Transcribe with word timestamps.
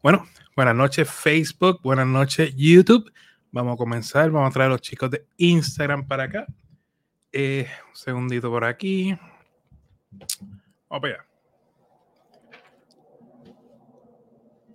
Bueno, 0.00 0.24
buenas 0.54 0.76
noches 0.76 1.10
Facebook, 1.10 1.80
buenas 1.82 2.06
noches 2.06 2.54
YouTube. 2.54 3.12
Vamos 3.50 3.74
a 3.74 3.76
comenzar, 3.76 4.30
vamos 4.30 4.50
a 4.50 4.52
traer 4.52 4.68
a 4.68 4.72
los 4.74 4.80
chicos 4.80 5.10
de 5.10 5.26
Instagram 5.38 6.06
para 6.06 6.22
acá. 6.22 6.46
Eh, 7.32 7.68
un 7.88 7.96
segundito 7.96 8.48
por 8.48 8.64
aquí. 8.64 9.18
Vamos 10.88 11.04
allá. 11.04 11.26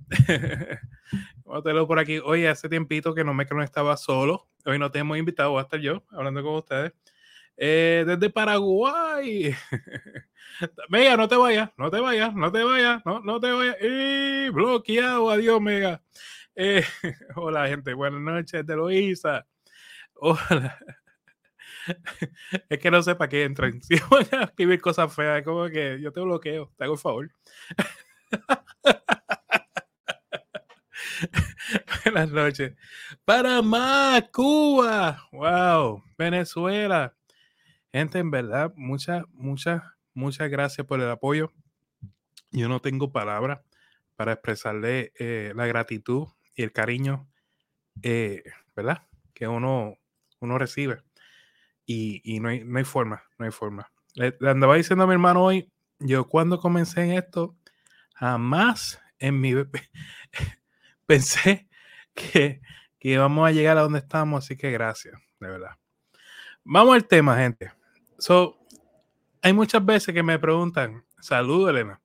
¿Cómo 1.43 1.63
te 1.63 1.73
lo 1.73 1.87
por 1.87 1.97
aquí? 1.97 2.19
Oye, 2.19 2.47
hace 2.47 2.69
tiempito 2.69 3.15
que 3.15 3.23
no 3.23 3.33
me 3.33 3.47
que 3.47 3.55
no 3.55 3.63
estaba 3.63 3.97
solo. 3.97 4.51
Hoy 4.67 4.77
no 4.77 4.91
tenemos 4.91 5.17
invitado, 5.17 5.49
voy 5.49 5.61
a 5.61 5.63
estar 5.63 5.79
yo 5.79 6.03
hablando 6.11 6.43
con 6.43 6.57
ustedes. 6.57 6.93
Eh, 7.57 8.03
desde 8.05 8.29
Paraguay. 8.29 9.55
Mega, 10.89 11.17
no 11.17 11.27
te 11.27 11.37
vayas, 11.37 11.71
no 11.75 11.89
te 11.89 11.99
vayas, 11.99 12.35
no 12.35 12.51
te 12.51 12.63
vayas, 12.63 13.03
no, 13.03 13.19
no 13.21 13.39
te 13.39 13.51
vayas. 13.51 13.77
Y 13.81 14.49
bloqueado, 14.49 15.31
adiós, 15.31 15.59
Mega. 15.59 16.03
Eh, 16.55 16.83
hola, 17.35 17.67
gente, 17.67 17.95
buenas 17.95 18.21
noches, 18.21 18.63
de 18.63 18.75
Loisa. 18.75 19.47
Hola 20.13 20.77
es 22.69 22.79
que 22.79 22.91
no 22.91 23.01
sé 23.01 23.15
para 23.15 23.29
qué 23.29 23.43
entran. 23.43 23.81
Si 23.81 23.95
van 24.09 24.27
a 24.31 24.43
escribir 24.45 24.81
cosas 24.81 25.13
feas, 25.13 25.43
como 25.43 25.69
que 25.69 25.99
yo 26.01 26.11
te 26.11 26.21
bloqueo, 26.21 26.71
te 26.77 26.83
hago 26.83 26.93
el 26.93 26.99
favor. 26.99 27.31
Buenas 32.03 32.31
noches. 32.31 32.73
Panamá, 33.25 34.27
Cuba, 34.31 35.27
wow, 35.31 36.03
Venezuela. 36.17 37.15
Gente, 37.91 38.19
en 38.19 38.31
verdad, 38.31 38.71
muchas, 38.75 39.23
muchas, 39.33 39.81
muchas 40.13 40.49
gracias 40.49 40.87
por 40.87 41.01
el 41.01 41.09
apoyo. 41.09 41.51
Yo 42.51 42.69
no 42.69 42.79
tengo 42.79 43.11
palabras 43.11 43.59
para 44.15 44.33
expresarle 44.33 45.11
eh, 45.19 45.51
la 45.55 45.67
gratitud 45.67 46.27
y 46.55 46.63
el 46.63 46.71
cariño, 46.71 47.27
eh, 48.01 48.43
¿verdad? 48.75 49.03
Que 49.33 49.47
uno, 49.47 49.97
uno 50.39 50.57
recibe 50.57 51.03
y, 51.91 52.39
no, 52.39 52.49
hay, 52.49 52.63
no, 52.63 52.77
hay, 52.77 52.83
forma, 52.83 53.23
no 53.39 53.45
hay 53.45 53.51
forma. 53.51 53.91
Le, 54.13 54.37
andaba 54.47 54.75
diciendo 54.75 55.03
a 55.03 55.07
mi 55.07 55.13
hermano 55.13 55.43
hoy, 55.43 55.71
yo 55.97 56.27
cuando 56.27 56.59
comencé 56.59 57.01
en 57.01 57.13
esto, 57.13 57.57
jamás 58.13 59.01
en 59.17 59.41
mi 59.41 59.53
pensé 61.07 61.67
que, 62.13 62.61
que 62.99 63.09
íbamos 63.09 63.47
a 63.47 63.51
llegar 63.51 63.79
a 63.79 63.81
donde 63.81 63.99
estamos, 63.99 64.45
así 64.45 64.55
que 64.55 64.69
gracias, 64.69 65.19
de 65.39 65.47
verdad. 65.47 65.71
Vamos 66.63 66.93
al 66.93 67.07
tema, 67.07 67.37
gente. 67.37 67.71
So, 68.19 68.59
hay 69.41 69.53
muchas 69.53 69.83
veces 69.83 70.13
que 70.13 70.21
me 70.21 70.37
preguntan, 70.37 71.03
saludo 71.19 71.71
Elena, 71.71 71.99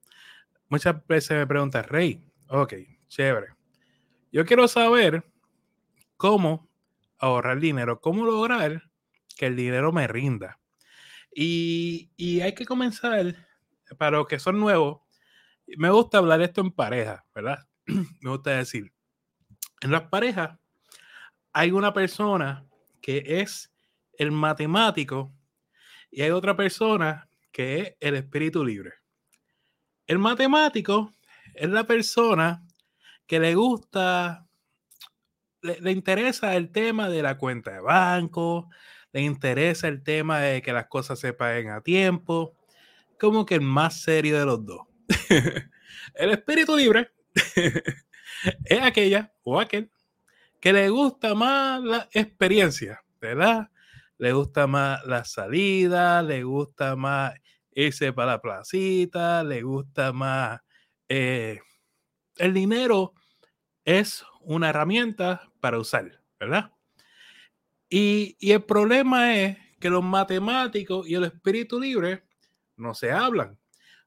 muchas 0.70 1.06
veces 1.06 1.36
me 1.36 1.46
preguntan, 1.46 1.84
Rey, 1.84 2.24
ok, 2.48 2.72
chévere. 3.08 3.48
Yo 4.32 4.46
quiero 4.46 4.66
saber 4.66 5.30
cómo 6.16 6.70
ahorrar 7.18 7.60
dinero, 7.60 8.00
cómo 8.00 8.24
lograr 8.24 8.82
que 9.36 9.46
el 9.46 9.56
dinero 9.56 9.92
me 9.92 10.06
rinda. 10.06 10.60
Y, 11.34 12.40
hay 12.40 12.54
que 12.54 12.64
comenzar, 12.64 13.34
para 13.98 14.18
los 14.18 14.28
que 14.28 14.38
son 14.38 14.60
nuevos, 14.60 15.00
me 15.76 15.90
gusta 15.90 16.18
hablar 16.18 16.40
esto 16.42 16.60
en 16.60 16.70
pareja, 16.70 17.24
¿verdad? 17.34 17.66
me 17.86 18.30
gusta 18.30 18.50
decir, 18.50 18.92
en 19.80 19.90
las 19.90 20.02
parejas 20.02 20.58
hay 21.52 21.72
una 21.72 21.92
persona 21.92 22.66
que 23.00 23.40
es 23.40 23.72
el 24.16 24.30
matemático 24.30 25.32
y 26.10 26.22
hay 26.22 26.30
otra 26.30 26.56
persona 26.56 27.28
que 27.50 27.80
es 27.80 27.96
el 28.00 28.14
espíritu 28.14 28.64
libre. 28.64 28.94
El 30.06 30.18
matemático 30.18 31.12
es 31.54 31.68
la 31.68 31.84
persona 31.84 32.64
que 33.26 33.40
le 33.40 33.54
gusta, 33.54 34.46
le 35.62 35.90
interesa 35.90 36.54
el 36.56 36.70
tema 36.70 37.08
de 37.08 37.22
la 37.22 37.38
cuenta 37.38 37.72
de 37.72 37.80
banco, 37.80 38.68
le 39.14 39.22
interesa 39.22 39.86
el 39.86 40.02
tema 40.02 40.40
de 40.40 40.60
que 40.60 40.72
las 40.72 40.88
cosas 40.88 41.20
se 41.20 41.32
paguen 41.32 41.70
a 41.70 41.80
tiempo, 41.80 42.56
como 43.18 43.46
que 43.46 43.54
el 43.54 43.60
más 43.60 44.02
serio 44.02 44.36
de 44.40 44.44
los 44.44 44.66
dos. 44.66 44.80
el 46.14 46.30
espíritu 46.30 46.76
libre 46.76 47.12
es 48.64 48.82
aquella 48.82 49.32
o 49.44 49.60
aquel 49.60 49.88
que 50.60 50.72
le 50.72 50.88
gusta 50.88 51.36
más 51.36 51.80
la 51.82 52.08
experiencia, 52.10 53.04
¿verdad? 53.20 53.70
Le 54.18 54.32
gusta 54.32 54.66
más 54.66 55.06
la 55.06 55.24
salida, 55.24 56.20
le 56.20 56.42
gusta 56.42 56.96
más 56.96 57.34
irse 57.70 58.12
para 58.12 58.32
la 58.32 58.40
placita, 58.40 59.44
le 59.44 59.62
gusta 59.62 60.12
más... 60.12 60.60
Eh, 61.08 61.60
el 62.38 62.52
dinero 62.52 63.14
es 63.84 64.24
una 64.40 64.70
herramienta 64.70 65.52
para 65.60 65.78
usar, 65.78 66.20
¿verdad? 66.40 66.72
Y, 67.88 68.36
el 68.40 68.62
problema 68.64 69.34
es 69.36 69.58
que 69.80 69.90
los 69.90 70.02
matemáticos 70.02 71.08
y 71.08 71.14
el 71.14 71.24
espíritu 71.24 71.78
libre 71.78 72.24
no 72.76 72.94
se 72.94 73.12
hablan. 73.12 73.58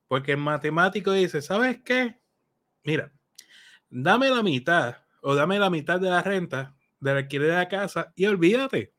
Porque 0.07 0.33
el 0.33 0.37
matemático 0.37 1.11
dice, 1.11 1.41
¿sabes 1.41 1.81
qué? 1.83 2.19
Mira, 2.83 3.11
dame 3.89 4.29
la 4.29 4.41
mitad 4.41 4.97
o 5.21 5.35
dame 5.35 5.59
la 5.59 5.69
mitad 5.69 5.99
de 5.99 6.09
la 6.09 6.21
renta 6.21 6.75
del 6.99 7.17
alquiler 7.17 7.49
de 7.49 7.55
la 7.55 7.67
casa 7.67 8.13
y 8.15 8.25
olvídate. 8.25 8.93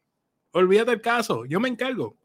Olvídate 0.52 0.92
el 0.92 1.00
caso, 1.00 1.44
yo 1.46 1.60
me 1.60 1.68
encargo. 1.68 2.18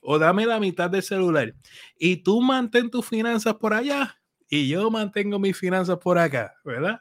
O 0.00 0.18
dame 0.18 0.46
la 0.46 0.60
mitad 0.60 0.90
del 0.90 1.02
celular. 1.02 1.54
Y 1.98 2.18
tú 2.18 2.40
mantén 2.40 2.90
tus 2.90 3.06
finanzas 3.06 3.54
por 3.54 3.74
allá 3.74 4.20
y 4.48 4.68
yo 4.68 4.90
mantengo 4.90 5.38
mis 5.38 5.56
finanzas 5.56 5.98
por 5.98 6.18
acá, 6.18 6.54
¿verdad? 6.64 7.00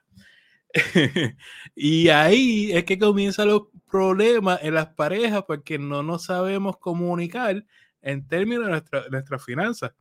y 1.75 2.09
ahí 2.09 2.71
es 2.73 2.83
que 2.83 2.97
comienzan 2.97 3.47
los 3.47 3.63
problemas 3.95 4.59
en 4.61 4.73
las 4.73 4.87
parejas 4.87 5.45
porque 5.47 5.79
no 5.79 6.03
nos 6.03 6.25
sabemos 6.25 6.77
comunicar 6.79 7.65
en 8.01 8.27
términos 8.27 8.65
de 8.65 8.71
nuestra, 8.71 9.07
nuestras 9.09 9.41
finanzas. 9.41 9.93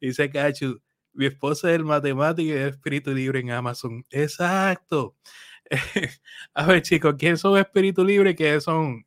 Dice 0.00 0.30
Cachu, 0.30 0.80
mi 1.12 1.26
esposa 1.26 1.68
es 1.68 1.76
el 1.76 1.84
matemático 1.84 2.48
y 2.48 2.50
el 2.52 2.70
espíritu 2.70 3.12
libre 3.12 3.40
en 3.40 3.50
Amazon. 3.50 4.06
Exacto. 4.08 5.16
A 6.54 6.64
ver, 6.64 6.80
chicos, 6.80 7.14
¿quiénes 7.18 7.40
son 7.40 7.58
espíritu 7.58 8.02
libre 8.02 8.30
y 8.30 8.34
quiénes 8.34 8.64
son, 8.64 9.04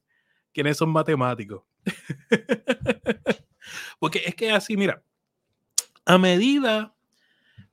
quiénes 0.53 0.77
son 0.77 0.91
matemáticos? 0.91 1.63
Porque 3.99 4.21
es 4.27 4.35
que 4.35 4.51
así, 4.51 4.77
mira, 4.77 5.01
a 6.05 6.19
medida 6.19 6.93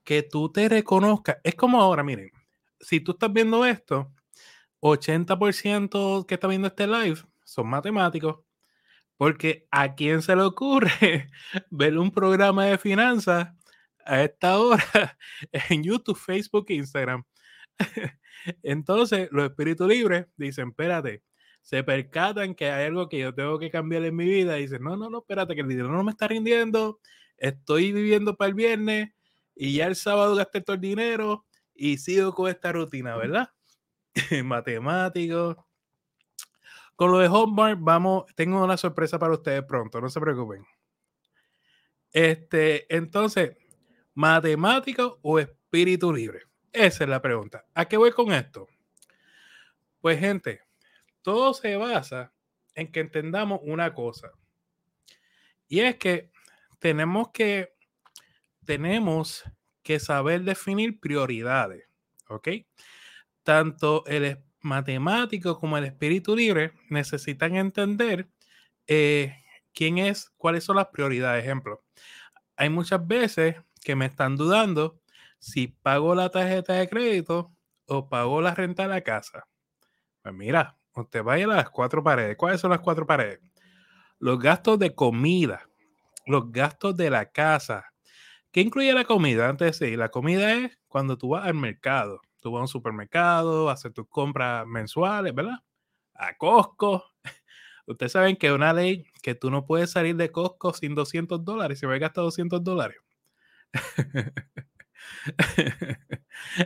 que 0.05 0.23
tú 0.23 0.51
te 0.51 0.71
reconozcas, 0.71 1.37
es 1.45 1.55
como 1.55 1.83
ahora, 1.83 2.03
miren, 2.03 2.31
si 2.81 3.01
tú 3.01 3.13
estás 3.13 3.31
viendo 3.31 3.63
esto, 3.67 4.11
80% 4.83 6.27
que 6.27 6.35
está 6.35 6.49
viendo 6.49 6.69
este 6.69 6.87
live 6.87 7.21
son 7.45 7.69
matemáticos, 7.69 8.41
porque 9.17 9.67
a 9.71 9.95
quién 9.95 10.23
se 10.23 10.35
le 10.35 10.43
ocurre 10.43 11.31
ver 11.71 11.97
un 11.99 12.11
programa 12.11 12.67
de 12.67 12.79
finanzas 12.79 13.55
a 14.05 14.23
esta 14.23 14.59
hora 14.59 14.83
en 15.53 15.85
YouTube, 15.85 16.19
Facebook 16.19 16.67
e 16.69 16.75
Instagram. 16.75 17.25
Entonces, 18.63 19.29
los 19.31 19.45
espíritus 19.45 19.87
libres 19.89 20.27
dicen, 20.37 20.71
espérate, 20.71 21.23
se 21.61 21.85
percatan 21.85 22.57
que 22.57 22.71
hay 22.71 22.87
algo 22.87 23.09
que 23.09 23.21
yo 23.21 23.33
tengo 23.33 23.59
que 23.61 23.71
cambiar 23.71 24.05
en 24.05 24.17
mi 24.17 24.25
vida 24.25 24.59
y 24.59 24.63
dicen, 24.63 24.83
no, 24.83 24.97
no, 24.97 25.09
no, 25.09 25.19
espérate, 25.19 25.55
que 25.55 25.61
el 25.61 25.69
dinero 25.69 25.91
no 25.91 26.03
me 26.03 26.11
está 26.11 26.27
rindiendo, 26.27 26.99
estoy 27.37 27.93
viviendo 27.93 28.37
para 28.37 28.49
el 28.49 28.55
viernes 28.55 29.11
y 29.55 29.75
ya 29.77 29.87
el 29.87 29.95
sábado 29.95 30.35
gasté 30.35 30.61
todo 30.61 30.75
el 30.75 30.81
dinero 30.81 31.47
y 31.73 31.99
sigo 31.99 32.35
con 32.35 32.51
esta 32.51 32.73
rutina, 32.73 33.17
¿verdad? 33.17 33.51
Matemático. 34.45 35.67
Con 36.97 37.11
lo 37.11 37.19
de 37.19 37.29
Hotmart, 37.29 37.79
vamos, 37.81 38.27
tengo 38.35 38.63
una 38.63 38.77
sorpresa 38.77 39.19
para 39.19 39.33
ustedes 39.33 39.65
pronto, 39.65 40.01
no 40.01 40.09
se 40.09 40.21
preocupen. 40.21 40.65
Este, 42.13 42.95
entonces, 42.95 43.57
¿matemático 44.15 45.19
o 45.23 45.39
espíritu 45.39 46.13
libre? 46.13 46.43
Esa 46.73 47.05
es 47.05 47.11
la 47.11 47.21
pregunta. 47.21 47.65
¿A 47.75 47.87
qué 47.87 47.97
voy 47.97 48.13
con 48.13 48.33
esto? 48.33 48.69
Pues, 50.01 50.21
gente, 50.21 50.61
todo 51.23 51.55
se 51.55 51.77
basa 51.77 52.33
en 52.75 52.91
que 52.91 53.01
entendamos 53.01 53.61
una 53.63 53.95
cosa. 53.95 54.33
Y 55.69 55.81
es 55.81 55.97
que 55.97 56.31
tenemos 56.79 57.31
que, 57.33 57.73
tenemos 58.65 59.45
que 59.83 59.99
saber 59.99 60.43
definir 60.43 61.01
prioridades, 61.01 61.89
¿ok? 62.29 62.49
Tanto 63.43 64.05
el 64.07 64.39
matemático 64.61 65.59
como 65.59 65.77
el 65.79 65.85
espíritu 65.85 66.37
libre 66.37 66.73
necesitan 66.89 67.57
entender 67.57 68.29
eh, 68.87 69.35
quién 69.75 69.99
es, 69.99 70.31
cuáles 70.37 70.65
son 70.65 70.77
las 70.77 70.89
prioridades. 70.89 71.45
Ejemplo, 71.45 71.83
hay 72.57 72.69
muchas 72.71 73.07
veces 73.07 73.57
que 73.83 73.97
me 73.97 74.07
están 74.07 74.37
dudando 74.37 75.01
si 75.39 75.69
pago 75.69 76.15
la 76.15 76.31
tarjeta 76.31 76.75
de 76.75 76.89
crédito 76.89 77.53
o 77.87 78.09
pago 78.09 78.41
la 78.41 78.55
renta 78.55 78.85
de 78.85 78.89
la 78.89 79.01
casa. 79.01 79.49
Pues 80.23 80.35
mira, 80.35 80.79
usted 80.95 81.23
vaya 81.23 81.47
a 81.47 81.49
las 81.49 81.71
cuatro 81.71 82.03
paredes. 82.03 82.37
¿Cuáles 82.37 82.61
son 82.61 82.71
las 82.71 82.81
cuatro 82.81 83.07
paredes? 83.07 83.41
Los 84.19 84.39
gastos 84.39 84.79
de 84.79 84.95
comida, 84.95 85.69
los 86.27 86.53
gastos 86.53 86.97
de 86.97 87.11
la 87.11 87.31
casa. 87.31 87.87
¿Qué 88.53 88.61
incluye 88.61 88.93
la 88.93 89.05
comida? 89.05 89.49
Antes 89.49 89.79
de 89.79 89.87
decir, 89.87 89.99
la 89.99 90.11
comida 90.11 90.53
es 90.55 90.79
cuando 90.87 91.19
tú 91.19 91.31
vas 91.31 91.47
al 91.47 91.55
mercado. 91.55 92.21
Tú 92.43 92.51
vas 92.51 92.59
a 92.59 92.63
un 92.63 92.69
supermercado, 92.69 93.71
hacer 93.71 93.93
tus 93.93 94.09
compras 94.09 94.67
mensuales, 94.67 95.33
¿verdad? 95.33 95.59
A 96.15 96.37
Costco. 96.37 97.05
Ustedes 97.87 98.13
saben 98.13 98.37
que 98.37 98.53
una 98.53 98.73
ley 98.73 99.07
que 99.23 99.37
tú 99.37 99.51
no 99.51 99.65
puedes 99.65 99.93
salir 99.93 100.17
de 100.17 100.33
Costco 100.33 100.75
sin 100.75 100.97
200 100.97 101.45
dólares. 101.45 101.79
Si 101.79 101.87
me 101.87 101.99
gastar 102.01 102.25
200 102.25 102.65
dólares. 102.65 102.99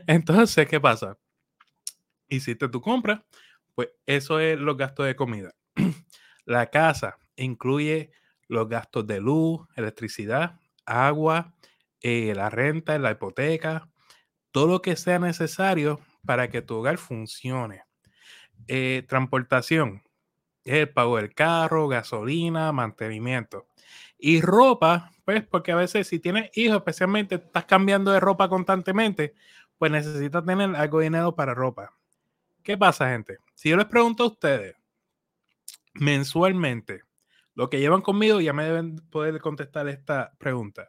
Entonces, 0.06 0.67
¿qué 0.67 0.81
pasa? 0.81 1.19
Hiciste 2.29 2.69
tu 2.69 2.81
compra, 2.81 3.25
pues 3.75 3.90
eso 4.06 4.40
es 4.40 4.58
los 4.58 4.76
gastos 4.79 5.06
de 5.06 5.14
comida. 5.14 5.55
La 6.46 6.70
casa 6.70 7.19
incluye 7.37 8.12
los 8.49 8.69
gastos 8.69 9.06
de 9.06 9.20
luz, 9.20 9.67
electricidad, 9.76 10.58
agua, 10.87 11.55
eh, 12.00 12.32
la 12.34 12.49
renta, 12.49 12.99
la 12.99 13.11
hipoteca, 13.12 13.90
todo 14.56 14.69
lo 14.69 14.81
que 14.81 14.97
sea 14.97 15.19
necesario 15.19 16.00
para 16.25 16.49
que 16.49 16.62
tu 16.62 16.76
hogar 16.76 16.97
funcione. 16.97 17.82
Eh, 18.69 19.05
transportación, 19.06 20.03
el 20.64 20.88
pago 20.88 21.19
del 21.19 21.35
carro, 21.35 21.88
gasolina, 21.88 22.73
mantenimiento. 22.73 23.67
Y 24.19 24.41
ropa, 24.41 25.12
pues 25.26 25.44
porque 25.47 25.73
a 25.73 25.76
veces 25.76 26.08
si 26.08 26.20
tienes 26.20 26.56
hijos, 26.56 26.79
especialmente 26.79 27.35
estás 27.35 27.67
cambiando 27.67 28.12
de 28.12 28.19
ropa 28.19 28.49
constantemente, 28.49 29.35
pues 29.76 29.93
necesitas 29.93 30.43
tener 30.43 30.75
algo 30.75 31.00
de 31.00 31.05
dinero 31.05 31.35
para 31.35 31.53
ropa. 31.53 31.93
¿Qué 32.62 32.79
pasa, 32.79 33.11
gente? 33.11 33.37
Si 33.53 33.69
yo 33.69 33.76
les 33.76 33.85
pregunto 33.85 34.23
a 34.23 34.29
ustedes 34.29 34.75
mensualmente, 35.93 37.03
lo 37.55 37.69
que 37.69 37.79
llevan 37.79 38.00
conmigo, 38.00 38.41
ya 38.41 38.55
me 38.55 38.64
deben 38.64 38.97
poder 39.11 39.38
contestar 39.38 39.87
esta 39.88 40.32
pregunta. 40.38 40.88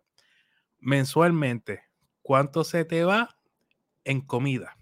Mensualmente, 0.80 1.84
¿cuánto 2.22 2.64
se 2.64 2.86
te 2.86 3.04
va 3.04 3.34
en 4.08 4.22
comida? 4.22 4.78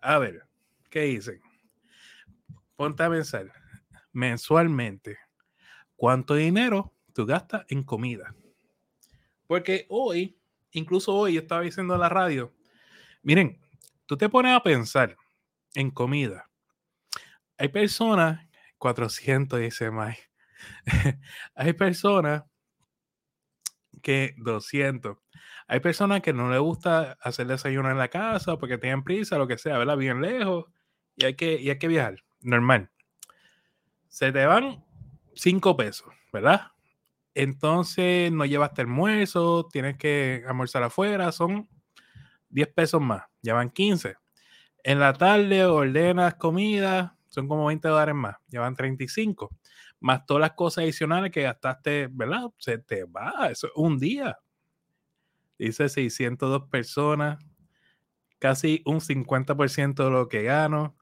A 0.00 0.18
ver, 0.18 0.46
¿qué 0.88 1.00
dicen? 1.02 1.40
Ponte 2.76 3.02
a 3.02 3.10
pensar. 3.10 3.52
Mensualmente, 4.12 5.18
¿cuánto 5.96 6.34
dinero 6.34 6.92
tú 7.12 7.26
gastas 7.26 7.64
en 7.68 7.82
comida? 7.82 8.34
Porque 9.46 9.86
hoy, 9.88 10.38
incluso 10.70 11.14
hoy, 11.14 11.34
yo 11.34 11.40
estaba 11.40 11.62
diciendo 11.62 11.94
en 11.94 12.00
la 12.00 12.08
radio, 12.08 12.54
miren, 13.22 13.60
tú 14.06 14.16
te 14.16 14.28
pones 14.28 14.54
a 14.54 14.62
pensar 14.62 15.16
en 15.74 15.90
comida. 15.90 16.48
Hay 17.58 17.68
personas, 17.68 18.46
400 18.78 19.60
dice 19.60 19.90
Mike, 19.90 20.22
hay 21.54 21.72
personas 21.72 22.44
que 24.02 24.34
200. 24.38 25.18
Hay 25.72 25.80
personas 25.80 26.20
que 26.20 26.34
no 26.34 26.50
les 26.50 26.60
gusta 26.60 27.16
hacer 27.22 27.46
desayuno 27.46 27.90
en 27.90 27.96
la 27.96 28.08
casa 28.08 28.58
porque 28.58 28.76
tienen 28.76 29.02
prisa, 29.02 29.38
lo 29.38 29.48
que 29.48 29.56
sea, 29.56 29.78
¿verdad? 29.78 29.96
Bien 29.96 30.20
lejos 30.20 30.66
y 31.16 31.24
hay 31.24 31.34
que, 31.34 31.58
y 31.58 31.70
hay 31.70 31.78
que 31.78 31.88
viajar. 31.88 32.16
Normal. 32.42 32.90
Se 34.06 34.30
te 34.32 34.44
van 34.44 34.84
5 35.34 35.74
pesos, 35.74 36.12
¿verdad? 36.30 36.72
Entonces 37.32 38.30
no 38.30 38.44
llevaste 38.44 38.82
almuerzo, 38.82 39.66
tienes 39.72 39.96
que 39.96 40.44
almorzar 40.46 40.82
afuera, 40.82 41.32
son 41.32 41.66
10 42.50 42.68
pesos 42.74 43.00
más, 43.00 43.22
ya 43.40 43.54
van 43.54 43.70
15. 43.70 44.16
En 44.84 45.00
la 45.00 45.14
tarde 45.14 45.64
ordenas 45.64 46.34
comida, 46.34 47.16
son 47.28 47.48
como 47.48 47.64
20 47.64 47.88
dólares 47.88 48.14
más, 48.14 48.36
ya 48.48 48.60
van 48.60 48.76
35. 48.76 49.48
Más 50.00 50.26
todas 50.26 50.42
las 50.42 50.52
cosas 50.52 50.82
adicionales 50.82 51.32
que 51.32 51.40
gastaste, 51.40 52.08
¿verdad? 52.12 52.50
Se 52.58 52.76
te 52.76 53.04
va, 53.04 53.48
eso 53.50 53.68
es 53.68 53.72
un 53.74 53.98
día. 53.98 54.38
Dice 55.62 55.88
602 55.88 56.68
personas, 56.68 57.38
casi 58.40 58.82
un 58.84 59.00
50% 59.00 60.04
de 60.04 60.10
lo 60.10 60.28
que 60.28 60.42
gano. 60.42 60.96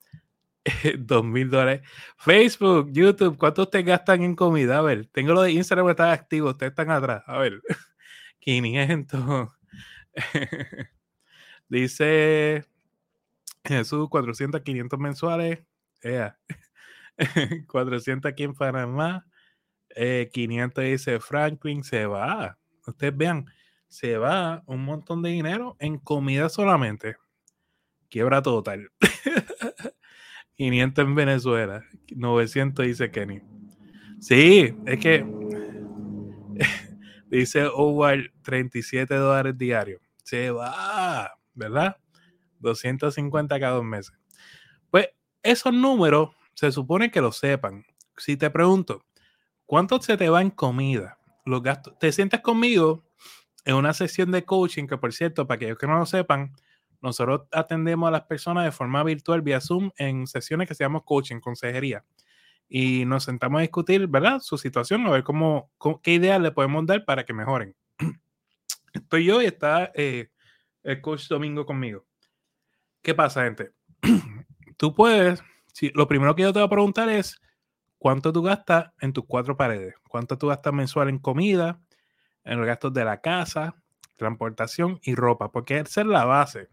2 0.99 1.25
mil 1.25 1.49
dólares. 1.49 1.81
Facebook, 2.19 2.91
YouTube, 2.93 3.39
¿cuánto 3.39 3.63
ustedes 3.63 3.87
gastan 3.87 4.23
en 4.23 4.37
comida? 4.37 4.77
A 4.77 4.83
ver, 4.83 5.07
tengo 5.07 5.33
lo 5.33 5.41
de 5.41 5.53
Instagram 5.53 5.89
está 5.89 6.13
activo, 6.13 6.51
ustedes 6.51 6.73
están 6.73 6.91
atrás. 6.91 7.23
A 7.27 7.39
ver, 7.39 7.63
500. 8.41 9.49
Dice 11.71 12.67
Jesús, 13.65 14.11
400, 14.11 14.61
500 14.61 14.99
mensuales. 14.99 15.61
400 17.67 18.31
aquí 18.31 18.43
en 18.43 18.53
Panamá. 18.53 19.27
500 19.97 20.85
dice 20.85 21.19
Franklin, 21.19 21.83
se 21.83 22.05
va. 22.05 22.59
Ustedes 22.87 23.17
vean, 23.17 23.47
se 23.91 24.17
va 24.17 24.63
un 24.67 24.85
montón 24.85 25.21
de 25.21 25.31
dinero 25.31 25.77
en 25.81 25.99
comida 25.99 26.49
solamente. 26.49 27.17
Quiebra 28.09 28.41
total. 28.41 28.91
500 30.57 31.05
en 31.05 31.15
Venezuela. 31.15 31.85
900 32.15 32.87
dice 32.87 33.11
Kenny. 33.11 33.43
Sí, 34.21 34.75
es 34.87 35.01
que 35.01 35.27
dice 37.31 37.67
Howard 37.67 38.31
37 38.43 39.13
dólares 39.13 39.59
diarios. 39.59 40.01
Se 40.23 40.53
va, 40.53 41.33
¿verdad? 41.55 41.97
250 42.61 43.59
cada 43.59 43.75
dos 43.75 43.85
meses. 43.85 44.15
Pues 44.91 45.09
esos 45.43 45.75
números 45.75 46.31
se 46.55 46.71
supone 46.71 47.11
que 47.11 47.21
lo 47.21 47.33
sepan. 47.33 47.85
Si 48.17 48.37
te 48.37 48.51
pregunto, 48.51 49.05
¿cuánto 49.67 50.01
se 50.01 50.17
te 50.17 50.29
va 50.29 50.43
en 50.43 50.51
comida? 50.51 51.19
Los 51.45 51.63
gastos. 51.63 51.99
Te 51.99 52.13
sientes 52.13 52.41
conmigo 52.41 53.11
en 53.65 53.75
una 53.75 53.93
sesión 53.95 54.31
de 54.31 54.45
coaching 54.45 54.87
que, 54.87 54.97
por 54.97 55.13
cierto, 55.13 55.47
para 55.47 55.57
aquellos 55.57 55.79
que 55.79 55.87
no 55.87 55.99
lo 55.99 56.07
sepan, 56.07 56.53
nosotros 57.03 57.43
atendemos 57.53 58.09
a 58.09 58.11
las 58.11 58.23
personas 58.23 58.65
de 58.65 58.73
forma 58.73 59.03
virtual 59.03 59.43
vía 59.43 59.61
Zoom 59.61 59.91
en 59.97 60.27
sesiones 60.27 60.69
que 60.69 60.75
se 60.75 60.85
llaman 60.85 61.03
coaching, 61.05 61.41
consejería. 61.41 62.05
Y 62.69 63.05
nos 63.05 63.25
sentamos 63.25 63.59
a 63.59 63.63
discutir, 63.63 64.07
¿verdad? 64.07 64.41
Su 64.41 64.59
situación, 64.59 65.07
a 65.07 65.11
ver 65.11 65.25
cómo, 65.25 65.71
qué 66.03 66.15
ideas 66.15 66.41
le 66.41 66.53
podemos 66.53 66.87
dar 66.87 67.05
para 67.05 67.25
que 67.25 67.33
mejoren. 67.33 67.75
Estoy 68.93 69.25
yo 69.25 69.43
y 69.43 69.47
está 69.47 69.91
eh, 69.95 70.31
el 70.83 71.01
coach 71.01 71.27
Domingo 71.29 71.67
conmigo. 71.67 72.05
¿Qué 73.03 73.15
pasa, 73.15 73.45
gente? 73.45 73.73
Tú 74.77 74.95
puedes, 74.95 75.43
si, 75.73 75.91
lo 75.95 76.07
primero 76.07 76.35
que 76.35 76.43
yo 76.43 76.53
te 76.53 76.59
voy 76.59 76.67
a 76.67 76.71
preguntar 76.71 77.09
es, 77.09 77.41
¿cuánto 77.99 78.33
tú 78.33 78.43
gastas 78.43 78.93
en 79.01 79.13
tus 79.13 79.25
cuatro 79.27 79.57
paredes? 79.57 79.95
¿Cuánto 80.09 80.39
tú 80.39 80.47
gastas 80.47 80.73
mensual 80.73 81.11
en 81.11 81.19
comida, 81.19 81.81
en 82.45 82.59
los 82.59 82.67
gastos 82.67 82.93
de 82.93 83.05
la 83.05 83.21
casa, 83.21 83.75
transportación 84.17 84.99
y 85.03 85.15
ropa? 85.15 85.51
Porque 85.51 85.79
esa 85.79 86.01
es 86.01 86.07
la 86.07 86.25
base. 86.25 86.69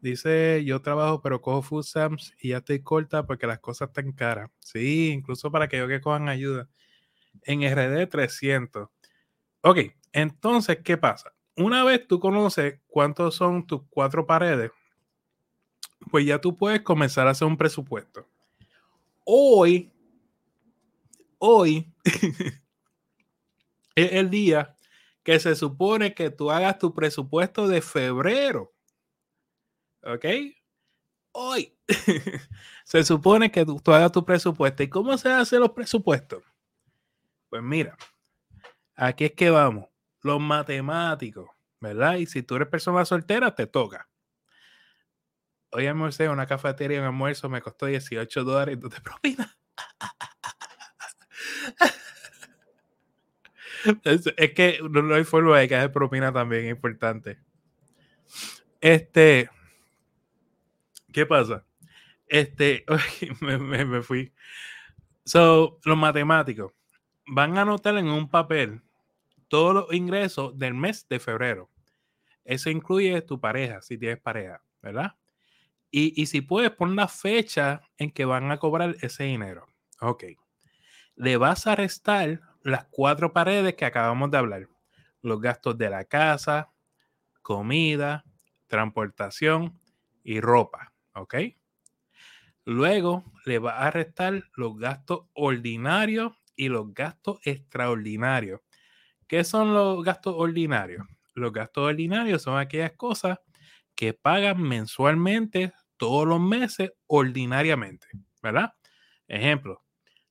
Dice, 0.00 0.64
yo 0.64 0.82
trabajo 0.82 1.22
pero 1.22 1.40
cojo 1.40 1.62
food 1.62 1.84
stamps 1.84 2.34
y 2.40 2.50
ya 2.50 2.58
estoy 2.58 2.80
corta 2.82 3.24
porque 3.24 3.46
las 3.46 3.60
cosas 3.60 3.88
están 3.88 4.12
caras. 4.12 4.50
Sí, 4.58 5.10
incluso 5.10 5.50
para 5.50 5.68
que 5.68 5.78
yo 5.78 5.86
que 5.86 6.00
cojan 6.00 6.28
ayuda. 6.28 6.68
En 7.42 7.62
RD 7.62 8.06
300. 8.08 8.88
Ok, 9.62 9.78
entonces, 10.12 10.78
¿qué 10.82 10.96
pasa? 10.96 11.32
una 11.56 11.84
vez 11.84 12.06
tú 12.06 12.18
conoces 12.18 12.80
cuántos 12.86 13.34
son 13.34 13.66
tus 13.66 13.82
cuatro 13.90 14.26
paredes, 14.26 14.70
pues 16.10 16.26
ya 16.26 16.40
tú 16.40 16.56
puedes 16.56 16.80
comenzar 16.82 17.26
a 17.26 17.30
hacer 17.30 17.46
un 17.46 17.56
presupuesto. 17.56 18.26
Hoy, 19.24 19.92
hoy 21.38 21.92
es 23.94 24.12
el 24.12 24.30
día 24.30 24.76
que 25.22 25.38
se 25.38 25.54
supone 25.54 26.14
que 26.14 26.30
tú 26.30 26.50
hagas 26.50 26.78
tu 26.78 26.94
presupuesto 26.94 27.68
de 27.68 27.80
febrero. 27.80 28.74
¿Ok? 30.02 30.24
Hoy 31.32 31.78
se 32.84 33.04
supone 33.04 33.50
que 33.50 33.64
tú, 33.64 33.80
hagas 33.86 34.12
tu 34.12 34.24
presupuesto. 34.24 34.82
¿Y 34.82 34.88
cómo 34.88 35.16
se 35.16 35.30
hacen 35.30 35.60
los 35.60 35.70
presupuestos? 35.70 36.42
Pues 37.48 37.62
mira, 37.62 37.96
aquí 38.96 39.26
es 39.26 39.32
que 39.32 39.50
vamos 39.50 39.86
los 40.22 40.40
matemáticos, 40.40 41.50
¿verdad? 41.80 42.14
Y 42.14 42.26
si 42.26 42.42
tú 42.42 42.56
eres 42.56 42.68
persona 42.68 43.04
soltera, 43.04 43.54
te 43.54 43.66
toca. 43.66 44.08
hoy 45.70 45.86
almorcé 45.86 46.24
en 46.24 46.32
una 46.32 46.46
cafetería 46.46 47.00
un 47.00 47.06
almuerzo, 47.06 47.48
me 47.48 47.62
costó 47.62 47.86
18 47.86 48.44
dólares, 48.44 48.78
¿tú 48.80 48.88
te 48.88 49.00
propina? 49.00 49.56
es, 54.04 54.52
que 54.52 54.78
no 54.90 55.14
hay 55.14 55.24
forma 55.24 55.58
de 55.58 55.68
que 55.68 55.76
haya 55.76 55.92
propina 55.92 56.32
también, 56.32 56.66
es 56.66 56.70
importante. 56.70 57.38
Este, 58.80 59.48
¿qué 61.12 61.26
pasa? 61.26 61.64
Este, 62.26 62.84
me, 63.40 63.58
me, 63.58 63.84
me 63.84 64.02
fui. 64.02 64.32
So, 65.24 65.78
los 65.84 65.96
matemáticos 65.96 66.72
van 67.26 67.56
a 67.56 67.62
anotar 67.62 67.96
en 67.96 68.08
un 68.08 68.28
papel 68.28 68.82
todos 69.48 69.74
los 69.74 69.92
ingresos 69.92 70.58
del 70.58 70.74
mes 70.74 71.06
de 71.08 71.20
febrero. 71.20 71.70
Eso 72.44 72.70
incluye 72.70 73.20
tu 73.22 73.40
pareja, 73.40 73.82
si 73.82 73.98
tienes 73.98 74.20
pareja, 74.20 74.62
¿verdad? 74.80 75.16
Y, 75.90 76.20
y 76.20 76.26
si 76.26 76.40
puedes, 76.40 76.70
pon 76.70 76.96
la 76.96 77.06
fecha 77.06 77.82
en 77.98 78.10
que 78.10 78.24
van 78.24 78.50
a 78.50 78.58
cobrar 78.58 78.96
ese 79.02 79.24
dinero. 79.24 79.66
Ok. 80.00 80.24
Le 81.14 81.36
vas 81.36 81.66
a 81.66 81.76
restar 81.76 82.40
las 82.64 82.84
cuatro 82.90 83.32
paredes 83.32 83.74
que 83.74 83.84
acabamos 83.84 84.30
de 84.30 84.38
hablar. 84.38 84.68
Los 85.22 85.40
gastos 85.40 85.78
de 85.78 85.90
la 85.90 86.04
casa, 86.04 86.72
comida, 87.42 88.24
transportación 88.66 89.80
y 90.22 90.40
ropa. 90.40 90.92
¿Ok? 91.14 91.34
Luego 92.64 93.24
le 93.44 93.58
va 93.58 93.78
a 93.78 93.90
restar 93.90 94.44
los 94.54 94.78
gastos 94.78 95.26
ordinarios 95.34 96.32
y 96.54 96.68
los 96.68 96.94
gastos 96.94 97.40
extraordinarios. 97.44 98.60
¿Qué 99.26 99.44
son 99.44 99.74
los 99.74 100.04
gastos 100.04 100.34
ordinarios? 100.36 101.06
Los 101.34 101.52
gastos 101.52 101.84
ordinarios 101.84 102.42
son 102.42 102.58
aquellas 102.58 102.92
cosas 102.92 103.38
que 103.94 104.14
pagan 104.14 104.60
mensualmente 104.62 105.72
todos 105.96 106.26
los 106.26 106.40
meses 106.40 106.92
ordinariamente, 107.06 108.06
¿verdad? 108.42 108.74
Ejemplo, 109.26 109.81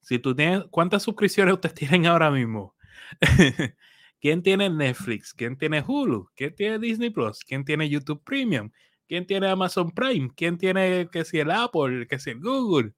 si 0.01 0.19
tú 0.19 0.35
tienes, 0.35 0.63
¿cuántas 0.69 1.03
suscripciones 1.03 1.53
ustedes 1.53 1.75
tienen 1.75 2.05
ahora 2.05 2.31
mismo? 2.31 2.75
¿Quién 4.19 4.43
tiene 4.43 4.69
Netflix? 4.69 5.33
¿Quién 5.33 5.57
tiene 5.57 5.83
Hulu? 5.85 6.29
¿Quién 6.35 6.55
tiene 6.55 6.79
Disney 6.79 7.09
Plus? 7.09 7.39
¿Quién 7.39 7.65
tiene 7.65 7.89
YouTube 7.89 8.23
Premium? 8.23 8.69
¿Quién 9.07 9.25
tiene 9.25 9.47
Amazon 9.47 9.91
Prime? 9.91 10.29
¿Quién 10.35 10.57
tiene 10.57 11.09
que 11.11 11.25
si 11.25 11.39
el 11.39 11.51
Apple? 11.51 12.07
que 12.07 12.19
si 12.19 12.29
el 12.29 12.39
Google? 12.39 12.93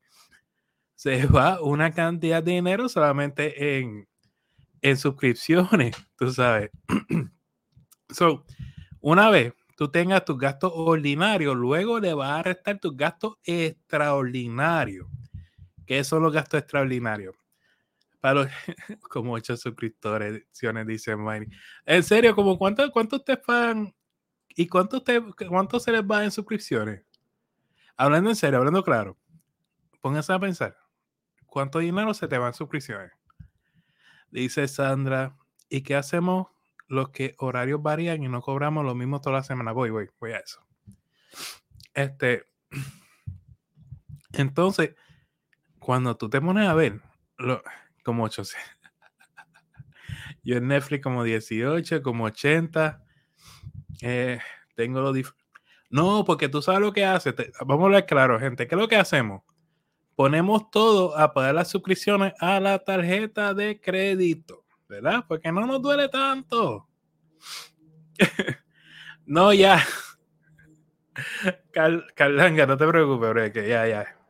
Se 0.95 1.25
va 1.25 1.61
una 1.61 1.91
cantidad 1.91 2.43
de 2.43 2.51
dinero 2.51 2.89
solamente 2.89 3.79
en, 3.79 4.07
en 4.81 4.97
suscripciones, 4.97 5.95
tú 6.17 6.31
sabes. 6.31 6.69
so, 8.09 8.45
una 8.99 9.29
vez 9.29 9.53
tú 9.75 9.89
tengas 9.89 10.23
tus 10.25 10.37
gastos 10.37 10.71
ordinarios, 10.75 11.55
luego 11.55 11.99
le 11.99 12.13
vas 12.13 12.39
a 12.39 12.43
restar 12.43 12.79
tus 12.79 12.95
gastos 12.95 13.37
extraordinarios. 13.43 15.07
¿Qué 15.85 16.03
son 16.03 16.23
los 16.23 16.33
gastos 16.33 16.61
extraordinarios? 16.61 17.35
Para 18.19 18.33
los, 18.35 18.47
como 19.09 19.33
ocho 19.33 19.57
suscriptores, 19.57 20.43
dice 20.87 21.15
Mari. 21.15 21.47
En 21.85 22.03
serio, 22.03 22.35
como 22.35 22.57
cuánto, 22.57 22.89
cuánto 22.91 23.17
ustedes 23.17 23.39
pagan 23.39 23.93
¿Y 24.55 24.67
cuánto, 24.67 24.97
usted, 24.97 25.21
cuánto 25.47 25.79
se 25.79 25.91
les 25.91 26.01
va 26.03 26.23
en 26.23 26.31
suscripciones? 26.31 27.03
Hablando 27.97 28.29
en 28.29 28.35
serio, 28.35 28.59
hablando 28.59 28.83
claro, 28.83 29.17
pónganse 30.01 30.33
a 30.33 30.39
pensar, 30.39 30.77
¿cuánto 31.45 31.79
dinero 31.79 32.13
se 32.13 32.27
te 32.27 32.37
va 32.37 32.47
en 32.47 32.53
suscripciones? 32.53 33.11
Dice 34.29 34.67
Sandra, 34.67 35.35
¿y 35.69 35.81
qué 35.81 35.95
hacemos 35.95 36.47
los 36.87 37.09
que 37.09 37.35
horarios 37.39 37.81
varían 37.81 38.23
y 38.23 38.27
no 38.27 38.41
cobramos 38.41 38.85
lo 38.85 38.95
mismo 38.95 39.21
toda 39.21 39.37
la 39.37 39.43
semana? 39.43 39.71
Voy, 39.71 39.89
voy, 39.89 40.09
voy 40.19 40.31
a 40.31 40.37
eso. 40.37 40.61
Este, 41.93 42.45
entonces, 44.33 44.95
cuando 45.83 46.15
tú 46.15 46.29
te 46.29 46.39
pones 46.39 46.67
a 46.67 46.73
ver, 46.73 47.01
como 48.03 48.23
800, 48.23 48.57
yo 50.43 50.57
en 50.57 50.67
Netflix 50.67 51.03
como 51.03 51.23
18, 51.23 52.01
como 52.01 52.25
80, 52.25 53.03
eh, 54.01 54.39
tengo 54.75 55.01
lo 55.01 55.13
No, 55.89 56.23
porque 56.25 56.49
tú 56.49 56.61
sabes 56.61 56.81
lo 56.81 56.93
que 56.93 57.05
hace. 57.05 57.33
vamos 57.65 57.83
a 57.83 57.85
hablar 57.85 58.05
claro, 58.05 58.39
gente. 58.39 58.67
¿Qué 58.67 58.75
es 58.75 58.81
lo 58.81 58.87
que 58.87 58.95
hacemos? 58.95 59.43
Ponemos 60.15 60.69
todo 60.71 61.17
a 61.17 61.33
pagar 61.33 61.55
las 61.55 61.69
suscripciones 61.69 62.33
a 62.39 62.59
la 62.59 62.79
tarjeta 62.79 63.53
de 63.53 63.81
crédito, 63.81 64.65
¿verdad? 64.87 65.25
Porque 65.27 65.51
no 65.51 65.65
nos 65.65 65.81
duele 65.81 66.07
tanto. 66.07 66.87
no, 69.25 69.53
ya. 69.53 69.83
Carlanga, 72.15 72.65
no 72.65 72.77
te 72.77 72.87
preocupes, 72.87 73.51
que 73.51 73.67
ya, 73.67 73.87
ya. 73.87 74.22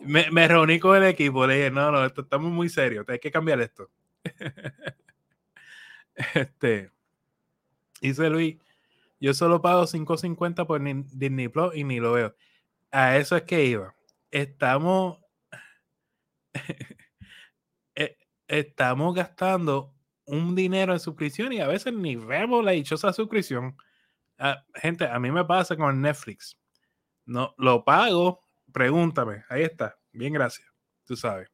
Me, 0.00 0.48
reuní 0.48 0.78
con 0.78 0.96
el 0.96 1.04
equipo, 1.04 1.46
le 1.46 1.56
dije, 1.56 1.70
no, 1.70 1.90
no, 1.90 2.04
estamos 2.04 2.50
muy 2.50 2.68
serios, 2.68 3.08
hay 3.08 3.18
que 3.18 3.30
cambiar 3.30 3.60
esto. 3.60 3.90
este, 6.34 6.90
dice 8.00 8.30
Luis, 8.30 8.56
yo 9.20 9.32
solo 9.32 9.62
pago 9.62 9.84
5.50 9.84 10.66
por 10.66 10.82
Disney 11.18 11.48
Plus 11.48 11.74
y 11.74 11.84
ni 11.84 12.00
lo 12.00 12.12
veo. 12.12 12.34
A 12.90 13.16
eso 13.16 13.36
es 13.36 13.42
que 13.42 13.64
iba. 13.64 13.94
Estamos. 14.30 15.18
Eh, 17.96 18.18
estamos 18.48 19.14
gastando 19.14 19.94
un 20.24 20.56
dinero 20.56 20.92
en 20.92 20.98
suscripción 20.98 21.52
y 21.52 21.60
a 21.60 21.68
veces 21.68 21.92
ni 21.92 22.16
vemos 22.16 22.64
la 22.64 22.72
dichosa 22.72 23.12
suscripción. 23.12 23.76
Ah, 24.36 24.64
gente, 24.74 25.06
a 25.06 25.20
mí 25.20 25.30
me 25.30 25.44
pasa 25.44 25.76
con 25.76 26.00
Netflix. 26.00 26.58
No, 27.24 27.54
lo 27.56 27.84
pago, 27.84 28.43
pregúntame. 28.74 29.44
Ahí 29.48 29.62
está. 29.62 29.96
Bien, 30.12 30.32
gracias. 30.32 30.68
Tú 31.04 31.16
sabes. 31.16 31.48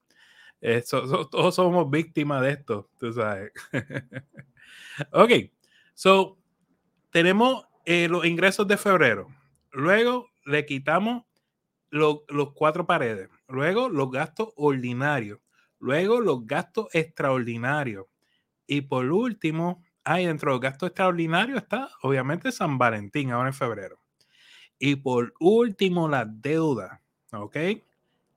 todos 1.30 1.54
somos 1.54 1.88
víctimas 1.90 2.42
de 2.42 2.50
esto, 2.52 2.90
tú 2.98 3.12
sabes. 3.12 3.52
ok, 5.12 5.30
so 5.94 6.38
tenemos 7.10 7.64
eh, 7.84 8.08
los 8.08 8.24
ingresos 8.24 8.66
de 8.66 8.76
febrero. 8.78 9.28
Luego 9.70 10.30
le 10.46 10.64
quitamos 10.64 11.24
los 11.90 12.22
cuatro 12.54 12.86
paredes. 12.86 13.28
Luego 13.48 13.88
los 13.88 14.10
gastos 14.10 14.48
ordinarios. 14.56 15.40
Luego 15.78 16.20
los 16.20 16.46
gastos 16.46 16.86
extraordinarios. 16.92 18.06
Y 18.66 18.82
por 18.82 19.10
último, 19.10 19.82
ahí 20.04 20.26
dentro 20.26 20.50
de 20.50 20.54
los 20.54 20.60
gastos 20.60 20.88
extraordinarios 20.88 21.62
está 21.62 21.90
obviamente 22.02 22.52
San 22.52 22.78
Valentín, 22.78 23.32
ahora 23.32 23.48
en 23.48 23.54
febrero. 23.54 24.00
Y 24.78 24.96
por 24.96 25.34
último, 25.40 26.08
la 26.08 26.24
deuda. 26.24 27.02
¿Ok? 27.32 27.56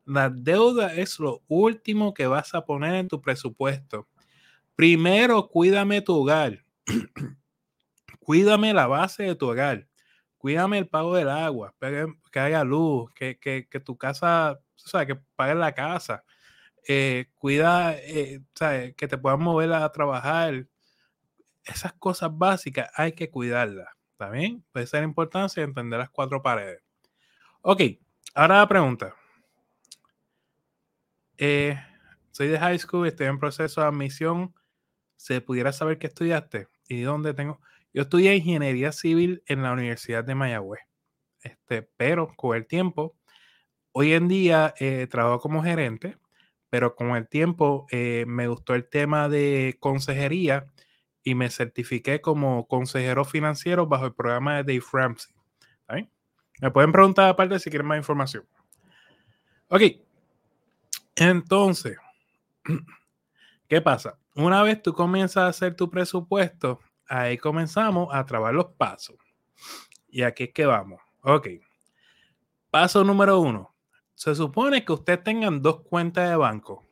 La 0.06 0.30
deuda 0.30 0.94
es 0.94 1.20
lo 1.20 1.42
último 1.48 2.14
que 2.14 2.28
vas 2.28 2.54
a 2.54 2.66
poner 2.66 2.96
en 2.96 3.08
tu 3.08 3.22
presupuesto. 3.22 4.08
Primero, 4.76 5.48
cuídame 5.48 6.02
tu 6.02 6.16
hogar. 6.16 6.64
Cuídame 8.20 8.74
la 8.74 8.88
base 8.88 9.24
de 9.24 9.36
tu 9.36 9.50
hogar. 9.50 9.88
Cuídame 10.38 10.78
el 10.78 10.88
pago 10.88 11.16
del 11.16 11.30
agua, 11.30 11.74
que 12.32 12.40
haya 12.40 12.64
luz, 12.64 13.12
que, 13.14 13.38
que, 13.38 13.68
que 13.70 13.80
tu 13.80 13.98
casa, 13.98 14.54
o 14.54 14.88
sea, 14.88 15.06
que 15.06 15.16
pagues 15.36 15.56
la 15.58 15.74
casa. 15.74 16.24
Eh, 16.88 17.28
cuida, 17.36 17.96
eh, 17.98 18.42
que 18.98 19.08
te 19.08 19.18
puedas 19.18 19.40
mover 19.40 19.72
a 19.74 19.90
trabajar. 19.92 20.68
Esas 21.64 21.94
cosas 21.94 22.30
básicas 22.34 22.90
hay 22.96 23.14
que 23.14 23.30
cuidarlas. 23.30 23.88
¿Está 24.12 24.30
bien? 24.30 24.66
Puede 24.72 24.88
ser 24.88 25.04
importancia 25.04 25.64
entender 25.64 26.00
las 26.00 26.10
cuatro 26.10 26.42
paredes. 26.42 26.82
Ok, 27.62 27.82
ahora 28.34 28.60
la 28.60 28.68
pregunta. 28.68 29.16
Eh, 31.38 31.78
soy 32.32 32.48
de 32.48 32.60
high 32.60 32.80
school, 32.80 33.08
estoy 33.08 33.28
en 33.28 33.40
proceso 33.40 33.82
de 33.82 33.88
admisión. 33.88 34.54
¿Se 35.16 35.42
pudiera 35.42 35.72
saber 35.72 36.00
qué 36.00 36.08
estudiaste 36.08 36.68
y 36.88 37.02
dónde 37.02 37.34
tengo? 37.34 37.60
Yo 37.94 38.04
estudié 38.04 38.36
ingeniería 38.36 38.92
civil 38.92 39.44
en 39.46 39.64
la 39.64 39.72
Universidad 39.72 40.24
de 40.24 40.36
Mayagüez, 40.36 40.82
este, 41.42 41.84
pero 41.98 42.34
con 42.36 42.58
el 42.58 42.66
tiempo, 42.66 43.16
hoy 43.92 44.14
en 44.14 44.28
día 44.28 44.74
eh, 44.80 45.08
trabajo 45.10 45.40
como 45.40 45.64
gerente, 45.64 46.18
pero 46.70 46.96
con 46.96 47.16
el 47.16 47.28
tiempo 47.28 47.86
eh, 47.92 48.26
me 48.28 48.48
gustó 48.48 48.74
el 48.74 48.90
tema 48.90 49.30
de 49.30 49.78
consejería 49.80 50.68
y 51.24 51.36
me 51.36 51.50
certifiqué 51.50 52.20
como 52.20 52.68
consejero 52.68 53.26
financiero 53.26 53.88
bajo 53.88 54.08
el 54.08 54.16
programa 54.16 54.58
de 54.58 54.64
Dave 54.74 54.86
Ramsey. 54.92 55.36
Me 56.62 56.72
pueden 56.72 56.92
preguntar 56.92 57.30
aparte 57.30 57.60
si 57.60 57.70
quieren 57.70 57.88
más 57.88 57.98
información. 57.98 58.46
Ok, 59.70 59.82
entonces, 61.16 61.98
¿qué 63.68 63.82
pasa? 63.82 64.18
Una 64.36 64.64
vez 64.64 64.82
tú 64.82 64.94
comienzas 64.94 65.44
a 65.44 65.48
hacer 65.48 65.76
tu 65.76 65.90
presupuesto, 65.90 66.80
ahí 67.08 67.38
comenzamos 67.38 68.10
a 68.12 68.26
trabajar 68.26 68.56
los 68.56 68.66
pasos. 68.78 69.16
Y 70.10 70.24
aquí 70.24 70.46
es 70.46 70.54
que 70.54 70.66
vamos. 70.66 71.02
Ok. 71.22 71.48
Paso 72.72 73.04
número 73.04 73.40
uno. 73.40 73.76
Se 74.16 74.34
supone 74.34 74.84
que 74.84 74.94
usted 74.94 75.20
tengan 75.22 75.62
dos 75.62 75.82
cuentas 75.82 76.30
de 76.30 76.36
banco. 76.36 76.84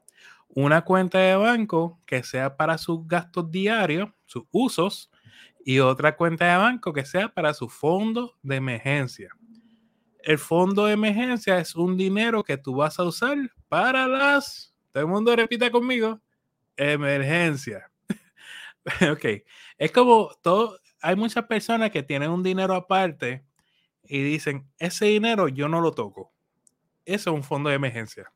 Una 0.50 0.84
cuenta 0.84 1.18
de 1.18 1.36
banco 1.36 2.00
que 2.06 2.24
sea 2.24 2.58
para 2.58 2.78
sus 2.78 3.08
gastos 3.08 3.50
diarios, 3.50 4.10
sus 4.26 4.44
usos, 4.52 5.12
y 5.64 5.80
otra 5.80 6.16
cuenta 6.16 6.46
de 6.46 6.58
banco 6.58 6.94
que 6.94 7.06
sea 7.06 7.30
para 7.30 7.54
su 7.54 7.70
fondo 7.70 8.36
de 8.42 8.56
emergencia. 8.58 9.36
El 10.24 10.38
fondo 10.38 10.86
de 10.86 10.94
emergencia 10.94 11.58
es 11.58 11.76
un 11.76 11.98
dinero 11.98 12.44
que 12.44 12.58
tú 12.58 12.76
vas 12.76 13.00
a 13.00 13.04
usar 13.04 13.38
para 13.68 14.08
las, 14.08 14.74
todo 14.92 15.04
el 15.04 15.10
mundo 15.10 15.36
repita 15.36 15.72
conmigo, 15.72 16.22
emergencia. 16.76 17.90
ok, 19.12 19.26
es 19.78 19.92
como 19.92 20.32
todo, 20.42 20.80
hay 21.02 21.16
muchas 21.16 21.46
personas 21.46 21.92
que 21.92 22.04
tienen 22.04 22.30
un 22.30 22.44
dinero 22.44 22.76
aparte 22.76 23.44
y 24.04 24.22
dicen, 24.22 24.68
ese 24.78 25.06
dinero 25.06 25.48
yo 25.48 25.68
no 25.68 25.82
lo 25.82 25.92
toco. 25.92 26.32
Eso 27.06 27.32
es 27.32 27.36
un 27.36 27.44
fondo 27.44 27.70
de 27.70 27.76
emergencia. 27.76 28.32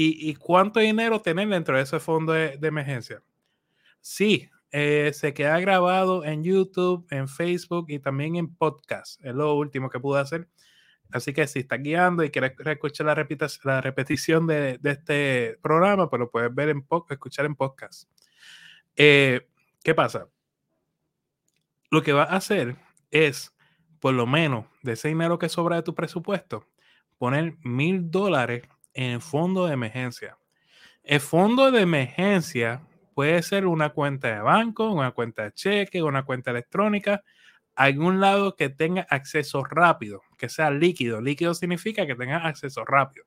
¿Y, 0.00 0.32
cuánto 0.36 0.78
dinero 0.78 1.20
tener 1.20 1.48
dentro 1.48 1.76
de 1.76 1.82
ese 1.82 1.98
fondo 1.98 2.32
de, 2.32 2.56
emergencia? 2.62 3.20
Sí, 4.00 4.48
eh, 4.70 5.10
se 5.12 5.34
queda 5.34 5.58
grabado 5.58 6.24
en 6.24 6.44
YouTube, 6.44 7.04
en 7.10 7.26
Facebook 7.26 7.86
y 7.88 7.98
también 7.98 8.36
en 8.36 8.54
podcast. 8.54 9.20
Es 9.24 9.34
lo 9.34 9.56
último 9.56 9.90
que 9.90 9.98
pude 9.98 10.20
hacer. 10.20 10.46
Así 11.10 11.32
que 11.32 11.46
si 11.46 11.60
estás 11.60 11.82
guiando 11.82 12.22
y 12.22 12.30
quieres 12.30 12.52
escuchar 12.58 13.06
la, 13.06 13.80
repetición 13.80 14.46
de, 14.46 14.78
este 14.84 15.58
programa, 15.62 16.10
pues 16.10 16.20
lo 16.20 16.30
puedes 16.30 16.54
ver 16.54 16.68
en 16.68 16.84
escuchar 17.10 17.46
en 17.46 17.54
podcast. 17.54 18.08
Eh, 18.96 19.48
¿Qué 19.82 19.94
pasa? 19.94 20.28
Lo 21.90 22.02
que 22.02 22.12
va 22.12 22.24
a 22.24 22.36
hacer 22.36 22.76
es, 23.10 23.54
por 24.00 24.12
lo 24.12 24.26
menos, 24.26 24.66
de 24.82 24.92
ese 24.92 25.08
dinero 25.08 25.38
que 25.38 25.48
sobra 25.48 25.76
de 25.76 25.82
tu 25.82 25.94
presupuesto, 25.94 26.66
poner 27.16 27.56
mil 27.62 28.10
dólares 28.10 28.68
en 28.92 29.12
el 29.12 29.20
fondo 29.22 29.66
de 29.66 29.72
emergencia. 29.72 30.36
El 31.02 31.20
fondo 31.20 31.70
de 31.70 31.80
emergencia 31.80 32.82
puede 33.14 33.42
ser 33.42 33.66
una 33.66 33.90
cuenta 33.90 34.28
de 34.28 34.40
banco, 34.40 34.90
una 34.90 35.12
cuenta 35.12 35.44
de 35.44 35.52
cheque, 35.52 36.02
una 36.02 36.24
cuenta 36.24 36.50
electrónica, 36.50 37.24
algún 37.78 38.18
lado 38.18 38.56
que 38.56 38.68
tenga 38.70 39.06
acceso 39.08 39.62
rápido, 39.62 40.20
que 40.36 40.48
sea 40.48 40.68
líquido. 40.68 41.20
Líquido 41.20 41.54
significa 41.54 42.06
que 42.06 42.16
tenga 42.16 42.38
acceso 42.38 42.84
rápido. 42.84 43.24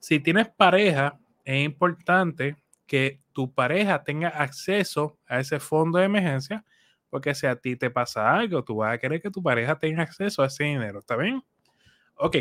Si 0.00 0.18
tienes 0.18 0.48
pareja, 0.48 1.20
es 1.44 1.64
importante 1.64 2.56
que 2.84 3.20
tu 3.32 3.54
pareja 3.54 4.02
tenga 4.02 4.28
acceso 4.28 5.18
a 5.28 5.38
ese 5.38 5.60
fondo 5.60 6.00
de 6.00 6.06
emergencia, 6.06 6.64
porque 7.10 7.32
si 7.32 7.46
a 7.46 7.54
ti 7.54 7.76
te 7.76 7.90
pasa 7.90 8.34
algo, 8.34 8.64
tú 8.64 8.74
vas 8.74 8.92
a 8.92 8.98
querer 8.98 9.22
que 9.22 9.30
tu 9.30 9.40
pareja 9.40 9.78
tenga 9.78 10.02
acceso 10.02 10.42
a 10.42 10.46
ese 10.46 10.64
dinero, 10.64 10.98
¿está 10.98 11.14
bien? 11.16 11.40
Ok, 12.16 12.36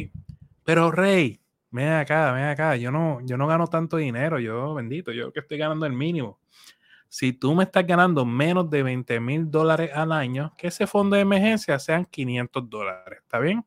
pero 0.64 0.90
Rey, 0.90 1.40
ven 1.70 1.90
acá, 1.90 2.32
ven 2.32 2.46
acá, 2.46 2.76
yo 2.76 2.92
no, 2.92 3.20
yo 3.24 3.38
no 3.38 3.46
gano 3.46 3.68
tanto 3.68 3.98
dinero, 3.98 4.40
yo 4.40 4.74
bendito, 4.74 5.12
yo 5.12 5.32
que 5.32 5.42
estoy 5.42 5.60
ganando 5.60 5.86
el 5.86 5.94
mínimo. 5.94 6.40
Si 7.10 7.34
tú 7.34 7.56
me 7.56 7.64
estás 7.64 7.86
ganando 7.86 8.24
menos 8.24 8.70
de 8.70 8.84
20 8.84 9.20
mil 9.20 9.50
dólares 9.50 9.92
al 9.94 10.12
año, 10.12 10.54
que 10.58 10.68
ese 10.68 10.88
fondo 10.88 11.16
de 11.16 11.24
emergencia 11.24 11.78
sean 11.80 12.06
500 12.06 12.70
dólares, 12.70 13.20
¿está 13.24 13.40
bien? 13.40 13.66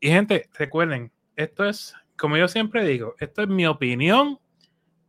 Y 0.00 0.08
gente, 0.08 0.48
recuerden, 0.56 1.12
esto 1.36 1.64
es, 1.64 1.94
como 2.16 2.36
yo 2.36 2.48
siempre 2.48 2.84
digo, 2.84 3.16
esto 3.18 3.42
es 3.42 3.48
mi 3.48 3.66
opinión 3.66 4.38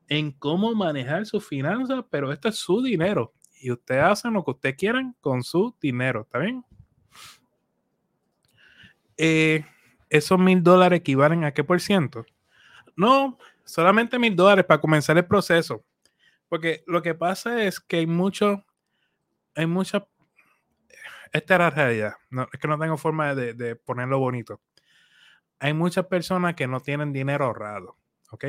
en 0.08 0.32
cómo 0.32 0.74
manejar 0.74 1.26
sus 1.26 1.48
finanzas, 1.48 2.04
pero 2.10 2.32
esto 2.32 2.50
es 2.50 2.56
su 2.56 2.82
dinero 2.82 3.34
y 3.62 3.72
ustedes 3.72 4.04
hacen 4.04 4.34
lo 4.34 4.44
que 4.44 4.52
ustedes 4.52 4.76
quieran 4.76 5.16
con 5.22 5.44
su 5.44 5.76
dinero, 5.80 6.22
¿está 6.22 6.40
bien? 6.40 6.66
Eh, 9.18 9.64
esos 10.10 10.40
mil 10.40 10.64
dólares 10.64 11.00
equivalen 11.00 11.44
a 11.44 11.54
qué 11.54 11.64
por 11.64 11.80
ciento? 11.80 12.26
No, 12.96 13.38
solamente 13.64 14.18
mil 14.18 14.36
dólares 14.36 14.66
para 14.66 14.82
comenzar 14.82 15.16
el 15.18 15.26
proceso. 15.26 15.84
Porque 16.52 16.84
lo 16.86 17.02
que 17.02 17.16
pasa 17.16 17.64
es 17.64 17.80
que 17.80 17.96
hay 17.96 18.08
mucho, 18.08 18.66
hay 19.56 19.68
mucha, 19.68 20.06
esta 21.32 21.54
es 21.54 21.60
la 21.62 21.70
realidad, 21.70 22.16
no, 22.30 22.46
es 22.52 22.60
que 22.60 22.68
no 22.68 22.78
tengo 22.78 22.98
forma 22.98 23.34
de, 23.34 23.54
de 23.54 23.78
ponerlo 23.78 24.20
bonito. 24.20 24.60
Hay 25.60 25.74
muchas 25.74 26.08
personas 26.08 26.56
que 26.56 26.68
no 26.68 26.82
tienen 26.82 27.14
dinero 27.14 27.46
ahorrado, 27.46 27.96
¿ok? 28.32 28.48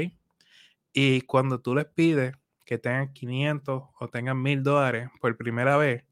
Y 0.93 1.21
cuando 1.21 1.61
tú 1.61 1.77
les 1.77 1.85
pides 1.85 2.35
que 2.67 2.77
tengan 2.77 3.13
500 3.13 3.85
o 3.97 4.09
tengan 4.09 4.43
1000 4.43 4.65
dólares 4.65 5.09
por 5.21 5.37
primera 5.37 5.77
vez, 5.77 6.05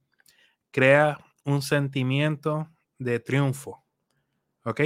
crea 0.70 1.18
un 1.44 1.60
sentimiento 1.60 2.70
de 3.00 3.18
triunfo. 3.18 3.84
¿Ok? 4.62 4.80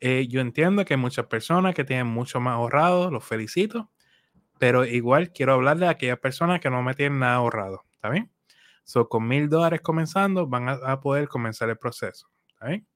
Eh, 0.00 0.26
yo 0.28 0.40
entiendo 0.40 0.86
que 0.86 0.94
hay 0.94 1.00
muchas 1.00 1.26
personas 1.26 1.74
que 1.74 1.84
tienen 1.84 2.06
mucho 2.06 2.40
más 2.40 2.54
ahorrado, 2.54 3.10
los 3.10 3.26
felicito, 3.26 3.90
pero 4.64 4.86
igual 4.86 5.30
quiero 5.30 5.52
hablar 5.52 5.76
de 5.76 5.88
aquellas 5.88 6.18
personas 6.18 6.58
que 6.58 6.70
no 6.70 6.82
me 6.82 6.94
tienen 6.94 7.18
nada 7.18 7.34
ahorrado. 7.34 7.84
¿Está 7.96 8.08
bien? 8.08 8.32
So, 8.82 9.10
con 9.10 9.28
1000 9.28 9.50
dólares 9.50 9.82
comenzando, 9.82 10.46
van 10.46 10.70
a, 10.70 10.72
a, 10.72 11.02
poder 11.02 11.28
comenzar 11.28 11.68
el 11.68 11.76
proceso. 11.76 12.30
¿Está 12.48 12.68
bien? 12.68 12.86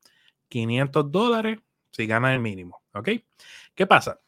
500 0.48 1.12
dólares 1.12 1.58
si 1.90 2.06
ganan 2.06 2.32
el 2.32 2.40
mínimo. 2.40 2.80
¿Ok? 2.94 3.10
¿Qué 3.74 3.86
pasa? 3.86 4.18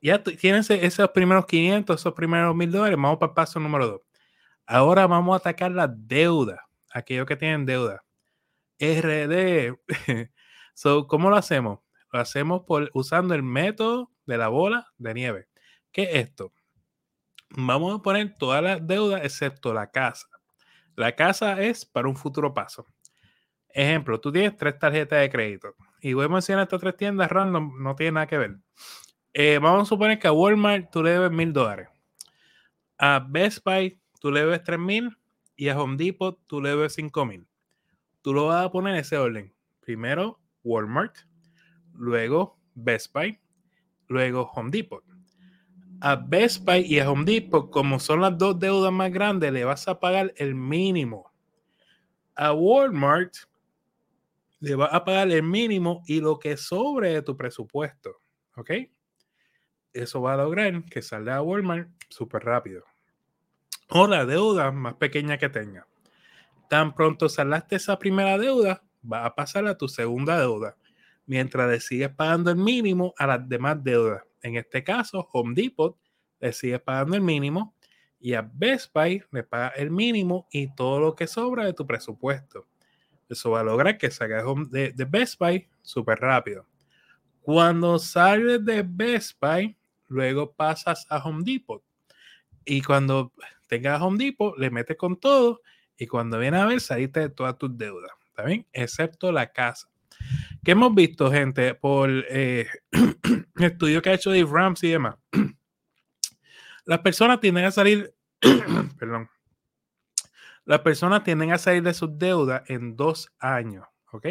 Ya 0.00 0.22
tienes 0.22 0.70
esos 0.70 1.10
primeros 1.10 1.44
500, 1.44 2.00
esos 2.00 2.14
primeros 2.14 2.56
1000 2.56 2.72
dólares. 2.72 2.96
Vamos 2.96 3.18
para 3.18 3.32
el 3.32 3.34
paso 3.34 3.60
número 3.60 3.86
2. 3.88 4.00
Ahora 4.64 5.06
vamos 5.06 5.34
a 5.34 5.36
atacar 5.36 5.72
la 5.72 5.88
deuda. 5.88 6.66
Aquellos 6.90 7.26
que 7.26 7.36
tienen 7.36 7.66
deuda. 7.66 8.02
RD. 8.78 9.76
so, 10.72 11.06
¿Cómo 11.06 11.28
lo 11.28 11.36
hacemos? 11.36 11.80
Lo 12.10 12.18
hacemos 12.18 12.62
por, 12.62 12.90
usando 12.94 13.34
el 13.34 13.42
método 13.42 14.10
de 14.24 14.38
la 14.38 14.48
bola 14.48 14.86
de 14.96 15.12
nieve. 15.12 15.48
¿Qué 15.92 16.04
es 16.04 16.28
esto? 16.28 16.54
Vamos 17.54 17.98
a 17.98 18.02
poner 18.02 18.34
todas 18.38 18.62
las 18.62 18.86
deudas 18.86 19.22
excepto 19.24 19.74
la 19.74 19.90
casa. 19.90 20.26
La 20.96 21.14
casa 21.14 21.60
es 21.60 21.84
para 21.84 22.08
un 22.08 22.16
futuro 22.16 22.54
paso. 22.54 22.86
Ejemplo, 23.68 24.18
tú 24.20 24.32
tienes 24.32 24.56
tres 24.56 24.78
tarjetas 24.78 25.20
de 25.20 25.30
crédito 25.30 25.74
y 26.00 26.14
voy 26.14 26.26
a 26.26 26.28
mencionar 26.28 26.64
estas 26.64 26.80
tres 26.80 26.96
tiendas 26.96 27.30
random, 27.30 27.82
no 27.82 27.94
tiene 27.94 28.12
nada 28.12 28.26
que 28.26 28.38
ver. 28.38 28.56
Eh, 29.34 29.58
vamos 29.60 29.82
a 29.82 29.84
suponer 29.84 30.18
que 30.18 30.28
a 30.28 30.32
Walmart 30.32 30.90
tú 30.90 31.02
le 31.02 31.10
debes 31.10 31.30
mil 31.30 31.52
dólares. 31.52 31.88
A 32.98 33.26
Best 33.26 33.64
Buy 33.64 34.00
tú 34.18 34.30
le 34.30 34.40
debes 34.40 34.62
tres 34.62 34.78
mil 34.78 35.16
y 35.54 35.68
a 35.68 35.78
Home 35.78 35.96
Depot 35.96 36.38
tú 36.46 36.60
le 36.60 36.70
debes 36.70 36.94
cinco 36.94 37.26
mil. 37.26 37.46
Tú 38.22 38.32
lo 38.32 38.46
vas 38.46 38.64
a 38.64 38.70
poner 38.70 38.94
en 38.94 39.00
ese 39.00 39.18
orden. 39.18 39.54
Primero 39.80 40.40
Walmart, 40.64 41.16
luego 41.92 42.58
Best 42.74 43.12
Buy, 43.12 43.38
luego 44.08 44.50
Home 44.54 44.70
Depot. 44.70 45.04
A 46.04 46.16
Best 46.16 46.64
Buy 46.64 46.80
y 46.80 46.98
a 46.98 47.08
Home 47.08 47.24
Depot, 47.24 47.70
como 47.70 48.00
son 48.00 48.22
las 48.22 48.36
dos 48.36 48.58
deudas 48.58 48.92
más 48.92 49.12
grandes, 49.12 49.52
le 49.52 49.64
vas 49.64 49.86
a 49.86 50.00
pagar 50.00 50.34
el 50.36 50.52
mínimo. 50.52 51.30
A 52.34 52.52
Walmart 52.52 53.32
le 54.58 54.74
vas 54.74 54.92
a 54.92 55.04
pagar 55.04 55.30
el 55.30 55.44
mínimo 55.44 56.02
y 56.08 56.20
lo 56.20 56.40
que 56.40 56.56
sobre 56.56 57.14
de 57.14 57.22
tu 57.22 57.36
presupuesto. 57.36 58.20
¿Ok? 58.56 58.70
eso 59.92 60.22
va 60.22 60.34
a 60.34 60.38
lograr 60.38 60.84
que 60.86 61.02
salga 61.02 61.36
a 61.36 61.42
Walmart 61.42 61.88
súper 62.08 62.42
rápido. 62.42 62.82
O 63.88 64.06
la 64.08 64.24
deuda 64.24 64.72
más 64.72 64.94
pequeña 64.94 65.38
que 65.38 65.50
tenga. 65.50 65.86
Tan 66.68 66.94
pronto 66.94 67.28
saldaste 67.28 67.76
esa 67.76 67.98
primera 67.98 68.38
deuda, 68.38 68.82
va 69.00 69.26
a 69.26 69.34
pasar 69.34 69.66
a 69.66 69.76
tu 69.76 69.86
segunda 69.86 70.40
deuda, 70.40 70.76
mientras 71.26 71.70
le 71.70 71.78
sigues 71.78 72.08
pagando 72.08 72.50
el 72.50 72.56
mínimo 72.56 73.14
a 73.18 73.26
las 73.26 73.48
demás 73.48 73.84
deudas. 73.84 74.22
En 74.42 74.56
este 74.56 74.82
caso, 74.82 75.28
Home 75.32 75.54
Depot 75.54 75.96
le 76.40 76.52
sigue 76.52 76.78
pagando 76.78 77.16
el 77.16 77.22
mínimo 77.22 77.74
y 78.18 78.34
a 78.34 78.42
Best 78.42 78.92
Buy 78.92 79.22
le 79.30 79.42
paga 79.42 79.68
el 79.68 79.90
mínimo 79.90 80.46
y 80.50 80.74
todo 80.74 81.00
lo 81.00 81.14
que 81.14 81.26
sobra 81.26 81.64
de 81.64 81.72
tu 81.72 81.86
presupuesto. 81.86 82.66
Eso 83.28 83.50
va 83.50 83.60
a 83.60 83.64
lograr 83.64 83.98
que 83.98 84.10
salga 84.10 84.44
de, 84.68 84.92
de 84.92 85.04
Best 85.04 85.38
Buy 85.38 85.68
súper 85.80 86.18
rápido. 86.18 86.66
Cuando 87.40 87.98
sales 87.98 88.64
de 88.64 88.84
Best 88.86 89.38
Buy, 89.40 89.76
luego 90.08 90.52
pasas 90.52 91.06
a 91.08 91.18
Home 91.18 91.42
Depot. 91.44 91.82
Y 92.64 92.82
cuando 92.82 93.32
tengas 93.66 94.00
Home 94.00 94.22
Depot, 94.22 94.56
le 94.58 94.70
metes 94.70 94.96
con 94.96 95.18
todo 95.18 95.60
y 95.96 96.06
cuando 96.06 96.38
viene 96.38 96.58
a 96.58 96.66
ver, 96.66 96.80
saliste 96.80 97.20
de 97.20 97.30
todas 97.30 97.56
tus 97.58 97.76
deudas, 97.76 98.10
¿está 98.26 98.44
bien? 98.44 98.66
Excepto 98.72 99.30
la 99.30 99.52
casa. 99.52 99.88
¿Qué 100.64 100.72
hemos 100.72 100.94
visto, 100.94 101.30
gente, 101.30 101.74
por 101.74 102.10
eh, 102.10 102.68
estudio 103.58 104.00
que 104.00 104.10
ha 104.10 104.14
hecho 104.14 104.30
Dave 104.30 104.48
Ramsey 104.50 104.90
y 104.90 104.92
demás? 104.92 105.16
Las 106.84 107.00
personas 107.00 107.40
tienden 107.40 107.64
a 107.64 107.70
salir, 107.70 108.14
perdón, 108.98 109.28
las 110.64 110.80
personas 110.80 111.24
tienden 111.24 111.52
a 111.52 111.58
salir 111.58 111.82
de 111.82 111.94
sus 111.94 112.18
deudas 112.18 112.62
en 112.68 112.96
dos 112.96 113.32
años, 113.38 113.84
¿ok? 114.12 114.26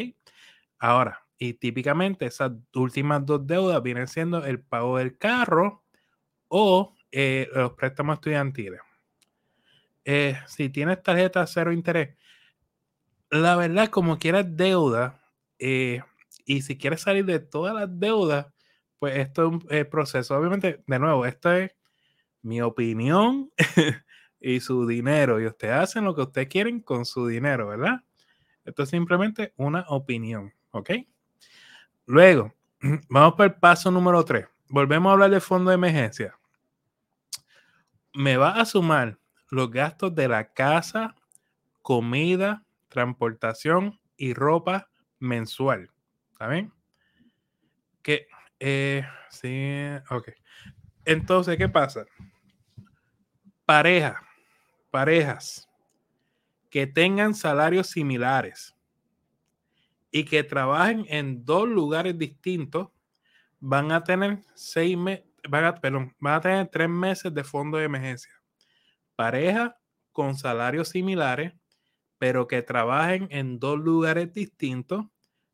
Ahora, 0.79 1.25
y 1.37 1.53
típicamente 1.53 2.25
esas 2.25 2.51
últimas 2.75 3.25
dos 3.25 3.45
deudas 3.45 3.81
vienen 3.83 4.07
siendo 4.07 4.45
el 4.45 4.61
pago 4.61 4.97
del 4.97 5.17
carro 5.17 5.83
o 6.47 6.95
eh, 7.11 7.49
los 7.53 7.73
préstamos 7.73 8.15
estudiantiles. 8.15 8.79
Eh, 10.05 10.37
si 10.47 10.69
tienes 10.69 11.03
tarjeta 11.03 11.45
cero 11.47 11.71
interés, 11.71 12.15
la 13.29 13.55
verdad, 13.55 13.89
como 13.89 14.17
quieras 14.17 14.45
deuda, 14.55 15.20
eh, 15.61 16.01
y 16.45 16.61
si 16.63 16.77
quieres 16.77 17.01
salir 17.01 17.25
de 17.25 17.39
todas 17.39 17.73
las 17.73 17.99
deudas, 17.99 18.47
pues 18.99 19.17
esto 19.17 19.59
es 19.69 19.83
un 19.83 19.89
proceso. 19.89 20.35
Obviamente, 20.35 20.83
de 20.85 20.99
nuevo, 20.99 21.25
esto 21.25 21.51
es 21.51 21.71
mi 22.41 22.61
opinión 22.61 23.51
y 24.41 24.59
su 24.59 24.85
dinero. 24.85 25.39
Y 25.39 25.45
ustedes 25.45 25.75
hacen 25.75 26.03
lo 26.03 26.15
que 26.15 26.23
ustedes 26.23 26.47
quieren 26.49 26.81
con 26.81 27.05
su 27.05 27.27
dinero, 27.27 27.67
¿verdad? 27.67 28.01
Esto 28.65 28.83
es 28.83 28.89
simplemente 28.89 29.53
una 29.55 29.85
opinión, 29.87 30.53
¿ok? 30.71 30.91
Luego, 32.05 32.53
Vamos 33.09 33.33
para 33.35 33.53
el 33.53 33.59
paso 33.59 33.91
número 33.91 34.23
3. 34.25 34.47
Volvemos 34.69 35.09
a 35.09 35.13
hablar 35.13 35.29
del 35.29 35.41
fondo 35.41 35.69
de 35.69 35.75
emergencia. 35.75 36.37
Me 38.13 38.37
va 38.37 38.59
a 38.59 38.65
sumar 38.65 39.19
los 39.49 39.69
gastos 39.69 40.15
de 40.15 40.27
la 40.27 40.51
casa, 40.53 41.15
comida, 41.81 42.63
transportación 42.89 43.99
y 44.17 44.33
ropa 44.33 44.89
mensual. 45.21 45.89
¿Está 46.33 46.47
bien? 46.47 46.73
Que, 48.01 48.27
eh, 48.59 49.05
sí, 49.29 49.71
ok. 50.09 50.29
Entonces, 51.05 51.57
¿qué 51.57 51.69
pasa? 51.69 52.05
Pareja, 53.65 54.21
parejas 54.89 55.69
que 56.69 56.87
tengan 56.87 57.33
salarios 57.33 57.87
similares 57.87 58.75
y 60.11 60.25
que 60.25 60.43
trabajen 60.43 61.05
en 61.07 61.45
dos 61.45 61.67
lugares 61.67 62.17
distintos 62.17 62.89
van 63.59 63.91
a 63.91 64.03
tener 64.03 64.39
seis 64.55 64.97
meses, 64.97 65.25
van 65.47 65.65
a, 65.65 65.75
perdón, 65.75 66.15
van 66.19 66.33
a 66.35 66.41
tener 66.41 66.67
tres 66.67 66.89
meses 66.89 67.33
de 67.33 67.43
fondo 67.43 67.77
de 67.77 67.85
emergencia. 67.85 68.31
Pareja 69.15 69.77
con 70.11 70.35
salarios 70.35 70.89
similares, 70.89 71.53
pero 72.21 72.47
que 72.47 72.61
trabajen 72.61 73.27
en 73.31 73.57
dos 73.57 73.79
lugares 73.79 74.31
distintos, 74.31 75.07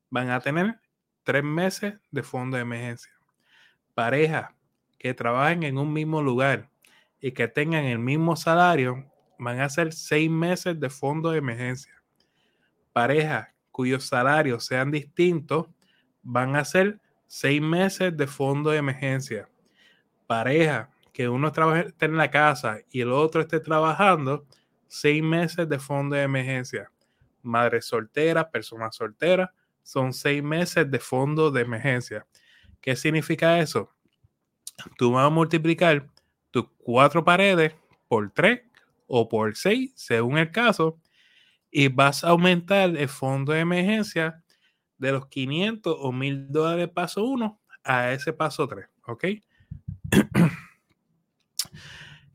van 0.09 0.31
a 0.31 0.41
tener 0.41 0.81
tres 1.23 1.41
meses 1.41 1.93
de 2.11 2.23
fondo 2.23 2.57
de 2.57 2.63
emergencia. 2.63 3.13
Pareja 3.93 4.53
que 4.99 5.13
trabajen 5.13 5.63
en 5.63 5.77
un 5.77 5.93
mismo 5.93 6.21
lugar 6.21 6.69
y 7.21 7.31
que 7.31 7.47
tengan 7.47 7.85
el 7.85 7.99
mismo 7.99 8.35
salario, 8.35 9.09
van 9.39 9.61
a 9.61 9.69
ser 9.69 9.93
seis 9.93 10.29
meses 10.29 10.77
de 10.77 10.89
fondo 10.89 11.31
de 11.31 11.37
emergencia. 11.37 12.03
Pareja 12.91 13.53
cuyos 13.71 14.03
salarios 14.03 14.65
sean 14.65 14.91
distintos, 14.91 15.67
van 16.21 16.57
a 16.57 16.65
ser 16.65 16.99
seis 17.27 17.61
meses 17.61 18.17
de 18.17 18.27
fondo 18.27 18.71
de 18.71 18.79
emergencia. 18.79 19.47
Pareja 20.25 20.89
que 21.13 21.29
uno 21.29 21.49
trabaje 21.53 21.93
en 22.01 22.17
la 22.17 22.29
casa 22.29 22.79
y 22.91 22.99
el 22.99 23.13
otro 23.13 23.39
esté 23.39 23.61
trabajando, 23.61 24.45
seis 24.87 25.21
meses 25.23 25.67
de 25.67 25.79
fondo 25.79 26.15
de 26.15 26.23
emergencia. 26.23 26.91
Madre 27.41 27.81
soltera, 27.81 28.49
persona 28.49 28.91
soltera, 28.91 29.53
son 29.83 30.13
seis 30.13 30.43
meses 30.43 30.89
de 30.89 30.99
fondo 30.99 31.51
de 31.51 31.61
emergencia. 31.61 32.25
¿Qué 32.81 32.95
significa 32.95 33.59
eso? 33.59 33.93
Tú 34.97 35.13
vas 35.13 35.25
a 35.25 35.29
multiplicar 35.29 36.07
tus 36.51 36.65
cuatro 36.77 37.23
paredes 37.23 37.73
por 38.07 38.29
tres 38.31 38.61
o 39.07 39.27
por 39.29 39.55
seis, 39.55 39.91
según 39.95 40.37
el 40.37 40.51
caso, 40.51 40.99
y 41.71 41.87
vas 41.87 42.23
a 42.23 42.29
aumentar 42.29 42.95
el 42.95 43.09
fondo 43.09 43.53
de 43.53 43.61
emergencia 43.61 44.43
de 44.97 45.11
los 45.11 45.27
500 45.27 45.95
o 45.97 46.11
1000 46.11 46.51
dólares 46.51 46.89
paso 46.89 47.23
1 47.23 47.61
a 47.83 48.11
ese 48.11 48.33
paso 48.33 48.67
3, 48.67 48.87
¿ok? 49.05 49.25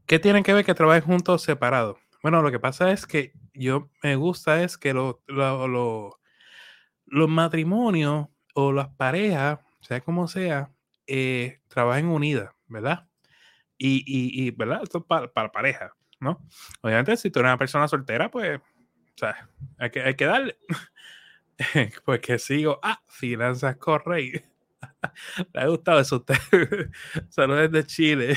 ¿Qué 0.07 0.19
tienen 0.19 0.43
que 0.43 0.53
ver 0.53 0.65
que 0.65 0.75
trabajen 0.75 1.03
juntos 1.03 1.43
separados? 1.43 1.99
Bueno, 2.23 2.43
lo 2.43 2.51
que 2.51 2.61
pasa 2.61 2.93
es 2.93 3.07
que 3.07 3.33
yo 3.53 3.91
me 4.03 4.17
gusta 4.17 4.63
es 4.63 4.79
que 4.79 4.95
los 4.95 5.19
matrimonios 7.29 8.29
o 8.55 8.73
las 8.73 8.89
parejas, 8.89 9.61
sea 9.81 10.01
como 10.01 10.29
sea, 10.29 10.71
eh, 11.07 11.61
trabajen 11.69 12.07
unidas, 12.07 12.51
¿verdad? 12.69 13.09
Y, 13.79 14.05
y, 14.07 14.51
¿verdad? 14.53 14.81
Esto 14.85 14.99
es 14.99 15.05
para, 15.05 15.33
para 15.33 15.51
pareja, 15.51 15.93
¿no? 16.21 16.41
Obviamente, 16.83 17.17
si 17.17 17.31
tú 17.31 17.41
eres 17.41 17.51
una 17.51 17.59
persona 17.59 17.89
soltera, 17.89 18.31
pues 18.31 18.61
o 18.61 19.19
sea, 19.19 19.49
hay 19.79 19.91
que, 19.91 20.03
hay 20.03 20.15
que 20.15 20.25
darle. 20.25 20.57
pues 22.05 22.21
que 22.21 22.39
sigo. 22.39 22.79
Ah, 22.83 23.03
finanzas 23.09 23.77
corre. 23.77 24.45
Le 25.55 25.61
ha 25.61 25.67
gustado 25.67 26.01
eso 26.01 26.17
a 26.17 26.19
usted. 26.19 26.37
Saludos 27.29 27.71
desde 27.71 27.87
Chile. 27.87 28.37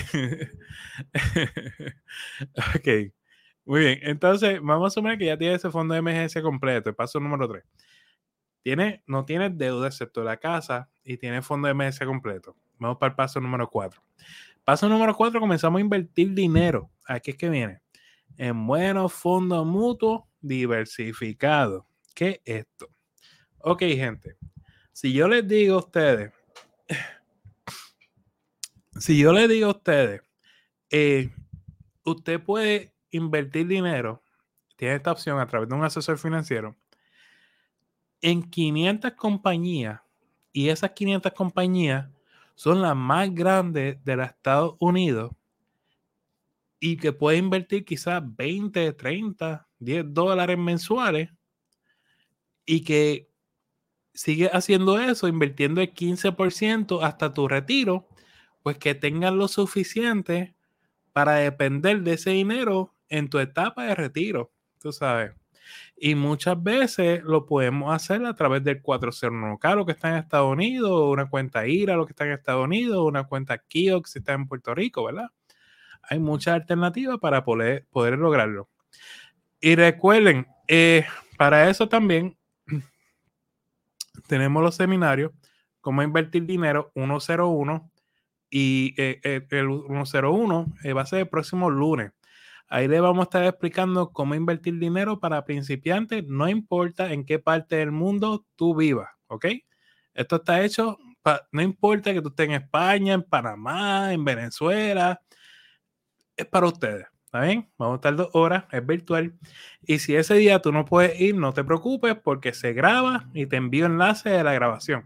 ok. 2.76 3.14
Muy 3.66 3.80
bien. 3.80 4.00
Entonces, 4.04 4.60
vamos 4.62 4.86
a 4.86 4.88
asumir 4.88 5.18
que 5.18 5.26
ya 5.26 5.38
tiene 5.38 5.56
ese 5.56 5.72
fondo 5.72 5.94
de 5.94 6.00
emergencia 6.00 6.42
completo. 6.42 6.90
El 6.90 6.96
paso 6.96 7.20
número 7.20 7.48
3. 7.48 7.64
Tiene, 8.62 9.04
no 9.08 9.26
tiene 9.26 9.50
deuda 9.50 9.88
excepto 9.88 10.24
la 10.24 10.38
casa 10.38 10.90
y 11.04 11.18
tiene 11.18 11.42
fondo 11.42 11.68
de 11.68 11.72
emergencia 11.72 12.06
completo. 12.06 12.56
Vamos 12.78 12.98
para 12.98 13.12
el 13.12 13.16
paso 13.16 13.40
número 13.40 13.70
4. 13.70 14.02
Paso 14.64 14.90
número 14.90 15.16
4, 15.16 15.40
comenzamos 15.40 15.80
a 15.80 15.82
invertir 15.82 16.34
dinero. 16.34 16.90
Aquí 17.06 17.32
es 17.32 17.38
que 17.38 17.50
viene. 17.50 17.82
En 18.38 18.66
buenos 18.66 19.14
fondos 19.14 19.66
mutuos 19.66 20.24
diversificado. 20.42 21.88
¿Qué 22.16 22.42
es 22.44 22.62
esto? 22.62 22.90
Ok, 23.60 23.82
gente. 23.82 24.38
Si 24.92 25.14
yo 25.14 25.28
les 25.28 25.48
digo 25.48 25.76
a 25.76 25.80
ustedes, 25.80 26.32
si 29.00 29.20
yo 29.20 29.34
les 29.34 29.50
digo 29.50 29.68
a 29.68 29.72
ustedes, 29.72 30.22
eh, 30.90 31.30
usted 32.04 32.42
puede 32.42 32.95
invertir 33.12 33.68
dinero, 33.68 34.24
tiene 34.76 34.96
esta 34.96 35.12
opción 35.12 35.40
a 35.40 35.48
través 35.48 35.70
de 35.70 35.76
un 35.76 35.84
asesor 35.84 36.18
financiero, 36.18 36.76
en 38.22 38.44
500 38.44 39.12
compañías, 39.14 40.02
y 40.52 40.70
esas 40.70 40.92
500 40.92 41.34
compañías 41.34 42.10
son 42.56 42.82
las 42.82 42.96
más 42.96 43.34
grandes 43.34 44.04
de 44.04 44.16
los 44.16 44.28
Estados 44.28 44.76
Unidos, 44.80 45.32
y 46.80 46.98
que 46.98 47.14
puede 47.14 47.38
invertir 47.38 47.86
quizás 47.86 48.22
20, 48.24 48.94
30, 48.94 49.68
10 49.80 50.06
dólares 50.14 50.58
mensuales 50.58 51.30
y 52.66 52.84
que 52.84 53.30
sigue 54.14 54.50
haciendo 54.52 55.00
eso, 55.00 55.28
invirtiendo 55.28 55.82
el 55.82 55.94
15% 55.94 57.04
hasta 57.04 57.34
tu 57.34 57.48
retiro, 57.48 58.08
pues 58.64 58.78
que 58.78 58.96
tengas 58.96 59.34
lo 59.34 59.48
suficiente 59.48 60.56
para 61.14 61.36
depender 61.36 62.02
de 62.02 62.14
ese 62.14 62.32
dinero 62.32 62.95
en 63.10 63.30
tu 63.30 63.40
etapa 63.40 63.86
de 63.86 63.96
retiro, 63.96 64.52
tú 64.80 64.92
sabes. 64.92 65.32
Y 65.98 66.16
muchas 66.16 66.62
veces 66.62 67.24
lo 67.24 67.46
podemos 67.46 67.94
hacer 67.94 68.26
a 68.26 68.36
través 68.36 68.64
del 68.64 68.82
401k, 68.84 69.76
lo 69.76 69.86
que 69.86 69.94
está 69.94 70.10
en 70.10 70.16
Estados 70.16 70.52
Unidos, 70.52 71.12
una 71.12 71.30
cuenta 71.30 71.68
IRA, 71.68 71.96
lo 71.96 72.06
que 72.06 72.12
está 72.12 72.26
en 72.26 72.34
Estados 72.34 72.66
Unidos, 72.66 73.00
una 73.06 73.24
cuenta 73.26 73.58
KIOX, 73.58 74.12
si 74.12 74.20
está 74.20 74.34
en 74.34 74.48
Puerto 74.48 74.76
Rico, 74.76 75.06
¿verdad? 75.06 75.32
Hay 76.04 76.20
muchas 76.20 76.56
alternativas 76.56 77.18
para 77.20 77.44
poder, 77.44 77.88
lograrlo. 77.94 78.70
Y 79.60 79.76
recuerden, 79.76 80.48
eh, 80.68 81.06
para 81.38 81.70
eso 81.70 81.90
también 81.90 82.38
tenemos 84.28 84.62
los 84.62 84.76
seminarios, 84.76 85.32
cómo 85.82 86.04
invertir 86.04 86.46
dinero 86.46 86.92
101 86.94 87.92
y 88.50 88.94
eh, 88.98 89.20
eh, 89.24 89.48
el 89.50 89.84
101 89.88 90.74
va 90.96 91.02
a 91.02 91.06
ser 91.06 91.20
el 91.20 91.28
próximo 91.28 91.70
lunes. 91.70 92.12
Ahí 92.68 92.88
le 92.88 93.00
vamos 93.00 93.22
a 93.22 93.24
estar 93.24 93.44
explicando 93.44 94.12
cómo 94.12 94.36
invertir 94.36 94.80
dinero 94.80 95.20
para 95.20 95.46
principiantes, 95.46 96.24
no 96.28 96.50
importa 96.50 97.14
en 97.14 97.26
qué 97.26 97.40
parte 97.40 97.76
del 97.76 97.92
mundo 97.92 98.46
tú 98.56 98.76
vivas, 98.76 99.10
¿ok? 99.28 99.46
Esto 100.14 100.38
está 100.38 100.64
hecho, 100.64 100.98
no 101.52 101.62
importa 101.62 102.14
que 102.14 102.22
tú 102.22 102.30
estés 102.30 102.48
en 102.48 102.54
España, 102.54 103.14
en 103.14 103.24
Panamá, 103.24 104.14
en 104.14 104.24
Venezuela, 104.24 105.22
es 106.36 106.46
para 106.46 106.68
ustedes. 106.68 107.06
¿Está 107.26 107.42
bien? 107.42 107.70
Vamos 107.78 107.96
a 107.96 107.98
estar 107.98 108.16
dos 108.16 108.30
horas, 108.34 108.64
es 108.72 108.86
virtual. 108.86 109.38
Y 109.82 110.00
si 110.00 110.16
ese 110.16 110.36
día 110.36 110.62
tú 110.62 110.72
no 110.72 110.86
puedes 110.86 111.20
ir, 111.20 111.36
no 111.36 111.54
te 111.54 111.66
preocupes 111.66 112.16
porque 112.16 112.54
se 112.54 112.72
graba 112.72 113.30
y 113.34 113.46
te 113.46 113.58
envío 113.58 113.88
enlace 113.88 114.30
de 114.30 114.44
la 114.44 114.54
grabación. 114.54 115.04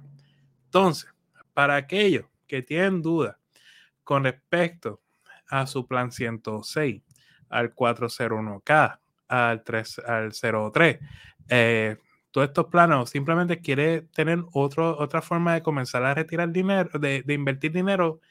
Entonces, 0.66 1.10
para 1.54 1.76
aquellos 1.76 2.26
que 2.46 2.62
tienen 2.62 3.02
dudas 3.02 3.36
con 4.04 4.26
respecto 4.26 5.02
a 5.48 5.66
su 5.66 5.88
plan 5.88 6.12
106, 6.12 7.02
al 7.50 7.74
401k, 7.74 9.00
al, 9.28 9.64
3, 9.64 10.00
al 10.00 10.32
03, 10.34 11.00
eh, 11.50 11.98
todos 12.32 12.48
estos 12.48 12.68
planos 12.68 13.10
simplemente 13.10 13.60
quiere 13.60 14.02
tener 14.02 14.44
otro, 14.54 14.98
otra 14.98 15.22
forma 15.22 15.54
de 15.56 15.62
comenzar 15.62 16.04
a 16.04 16.14
retirar 16.14 16.52
dinero, 16.52 17.00
de, 17.00 17.24
de 17.24 17.34
invertir 17.34 17.72
dinero, 17.72 18.22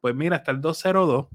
pues 0.00 0.14
mira, 0.14 0.36
hasta 0.36 0.52
el 0.52 0.60
202. 0.60 1.26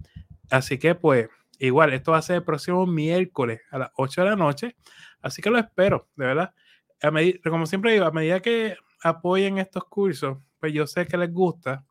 Así 0.50 0.78
que 0.78 0.96
pues 0.96 1.28
Igual, 1.60 1.94
esto 1.94 2.12
va 2.12 2.20
a 2.20 2.22
ser 2.22 2.38
el 2.38 2.44
próximo 2.44 2.86
miércoles 2.86 3.62
a 3.72 3.80
las 3.80 3.92
8 3.96 4.24
de 4.24 4.30
la 4.30 4.36
noche. 4.36 4.76
Así 5.22 5.42
que 5.42 5.50
lo 5.50 5.58
espero, 5.58 6.08
de 6.16 6.26
verdad. 6.26 6.54
como 7.50 7.66
siempre 7.66 7.94
digo, 7.94 8.06
a 8.06 8.12
medida 8.12 8.40
que 8.42 8.76
apoyen 9.04 9.58
estos 9.58 9.86
cursos, 9.86 10.38
pues 10.60 10.74
yo 10.74 10.86
sé 10.88 11.08
que 11.08 11.18
les 11.18 11.32
gusta. 11.32 11.86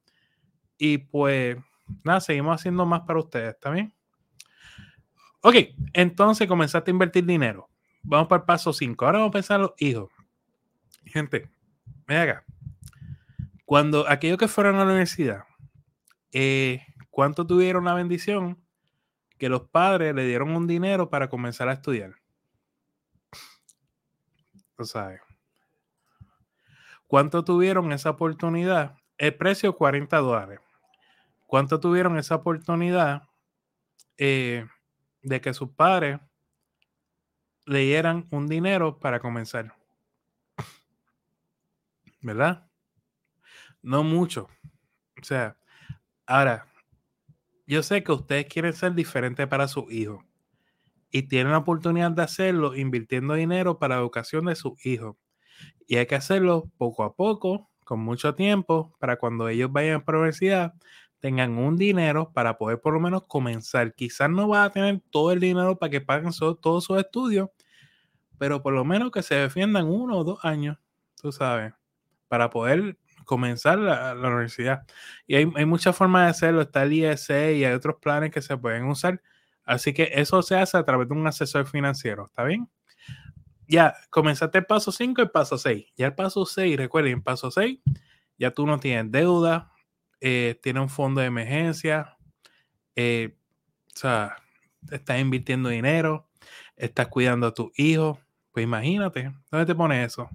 Y 0.79 0.99
pues 0.99 1.57
nada, 2.05 2.21
seguimos 2.21 2.61
haciendo 2.61 2.87
más 2.87 3.03
para 3.03 3.21
ustedes, 3.21 3.55
¿está 3.55 3.71
Ok, 5.49 5.55
entonces 5.93 6.49
comenzaste 6.49 6.91
a 6.91 6.93
invertir 6.93 7.25
dinero. 7.25 7.69
Vamos 8.03 8.27
para 8.27 8.41
el 8.41 8.47
paso 8.47 8.73
5. 8.73 9.05
Ahora 9.05 9.19
vamos 9.19 9.31
a 9.31 9.35
pensar 9.35 9.61
los 9.61 9.75
hijos. 9.79 10.11
Gente, 11.05 11.49
ven 12.05 12.19
acá. 12.19 12.45
Cuando 13.65 14.09
aquellos 14.09 14.39
que 14.39 14.49
fueron 14.49 14.75
a 14.75 14.79
la 14.79 14.87
universidad, 14.87 15.45
eh, 16.33 16.85
¿cuánto 17.11 17.47
tuvieron 17.47 17.85
la 17.85 17.95
bendición 17.95 18.61
que 19.39 19.49
los 19.49 19.69
padres 19.69 20.17
le 20.17 20.27
dieron 20.27 20.51
un 20.51 20.67
dinero 20.67 21.11
para 21.11 21.29
comenzar 21.29 21.69
a 21.69 21.75
estudiar. 21.75 22.17
¿Tú 24.77 24.85
sabes? 24.85 25.21
¿Cuánto 27.07 27.45
tuvieron 27.45 27.93
esa 27.93 28.11
oportunidad 28.11 28.97
el 29.17 29.37
precio 29.37 29.77
40 29.77 30.17
dólares. 30.19 30.59
¿Cuánto 31.47 31.79
tuvieron 31.79 32.19
esa 32.19 32.35
oportunidad 32.35 33.23
eh, 34.19 34.67
de 35.27 35.41
que 35.41 35.53
sus 35.53 35.71
padres 35.71 36.21
le 37.67 37.81
dieran 37.81 38.29
un 38.31 38.47
dinero 38.47 39.01
para 39.01 39.19
comenzar? 39.19 39.75
¿Verdad? 42.21 42.71
No 43.83 44.05
mucho. 44.05 44.49
O 45.21 45.25
sea, 45.25 45.59
ahora, 46.27 46.67
yo 47.67 47.83
sé 47.83 48.05
que 48.05 48.13
ustedes 48.13 48.47
quieren 48.47 48.73
ser 48.73 48.95
diferentes 48.95 49.49
para 49.49 49.67
sus 49.67 49.91
hijos 49.93 50.25
y 51.11 51.25
tienen 51.25 51.53
la 51.53 51.59
oportunidad 51.59 52.13
de 52.13 52.23
hacerlo 52.23 52.77
invirtiendo 52.77 53.35
dinero 53.35 53.81
para 53.81 53.97
la 53.97 54.03
educación 54.03 54.45
de 54.45 54.55
sus 54.55 54.85
hijos. 54.87 55.17
Y 55.89 55.97
hay 55.97 56.07
que 56.07 56.15
hacerlo 56.15 56.71
poco 56.79 57.03
a 57.03 57.17
poco, 57.17 57.69
con 57.85 57.99
mucho 57.99 58.37
tiempo, 58.37 58.95
para 59.01 59.17
cuando 59.17 59.49
ellos 59.49 59.73
vayan 59.73 59.97
a 60.07 60.13
la 60.13 60.19
universidad 60.19 60.75
tengan 61.21 61.59
un 61.59 61.77
dinero 61.77 62.33
para 62.33 62.59
poder 62.59 62.81
por 62.81 62.95
lo 62.95 63.01
menos 63.01 63.25
comenzar. 63.27 63.95
Quizás 63.95 64.31
no 64.31 64.49
va 64.49 64.65
a 64.65 64.71
tener 64.71 65.01
todo 65.11 65.33
el 65.33 65.41
dinero 65.41 65.79
para 65.79 65.91
que 65.91 66.01
paguen 66.01 66.31
todos 66.33 66.85
sus 66.85 66.99
estudios, 66.99 67.49
pero 68.39 68.63
por 68.63 68.75
lo 68.75 68.85
menos 68.85 69.11
que 69.11 69.23
se 69.23 69.35
defiendan 69.35 69.87
uno 69.87 70.19
o 70.19 70.25
dos 70.25 70.45
años, 70.45 70.79
tú 71.21 71.33
sabes, 71.33 71.73
para 72.29 72.51
poder 72.51 72.99
comenzar 73.25 73.79
la, 73.79 74.15
universidad. 74.15 74.87
Y 75.27 75.35
hay, 75.37 75.47
muchas 75.67 75.97
formas 75.97 76.25
de 76.25 76.31
hacerlo. 76.31 76.63
Está 76.63 76.85
el 76.85 76.93
ISE 76.93 77.55
y 77.55 77.65
hay 77.65 77.75
otros 77.75 77.97
planes 78.01 78.31
que 78.31 78.41
se 78.41 78.57
pueden 78.57 78.85
usar. 78.85 79.21
Así 79.65 79.93
que 79.93 80.11
eso 80.15 80.41
se 80.43 80.57
hace 80.57 80.79
a 80.79 80.85
través 80.85 81.09
de 81.09 81.15
un 81.15 81.27
asesor 81.27 81.67
financiero. 81.67 82.27
¿Está 82.27 82.45
bien? 82.45 82.69
Ya, 83.69 83.95
comenzaste 84.11 84.59
el 84.59 84.67
paso 84.67 84.93
5 84.93 85.21
y 85.21 85.25
el 85.25 85.31
paso 85.31 85.59
6. 85.59 85.87
Ya 85.97 86.07
el 86.07 86.15
paso 86.15 86.47
6, 86.47 86.77
recuerden, 86.77 87.15
el 87.15 87.23
paso 87.23 87.51
6, 87.51 87.81
ya 88.39 88.53
tú 88.53 88.65
no 88.65 88.79
tienes 88.79 89.11
deuda, 89.11 89.73
eh, 90.21 90.59
tienes 90.63 90.83
un 90.83 90.89
fondo 90.89 91.21
de 91.21 91.27
emergencia, 91.27 92.17
eh, 92.95 93.37
o 93.95 93.99
sea, 93.99 94.37
estás 94.91 95.21
invirtiendo 95.21 95.69
dinero, 95.69 96.29
estás 96.77 97.09
cuidando 97.09 97.47
a 97.49 97.55
tus 97.55 97.71
hijos. 97.79 98.19
Pues 98.53 98.65
imagínate, 98.65 99.33
¿dónde 99.51 99.67
te 99.67 99.75
pones 99.75 100.07
eso? 100.13 100.31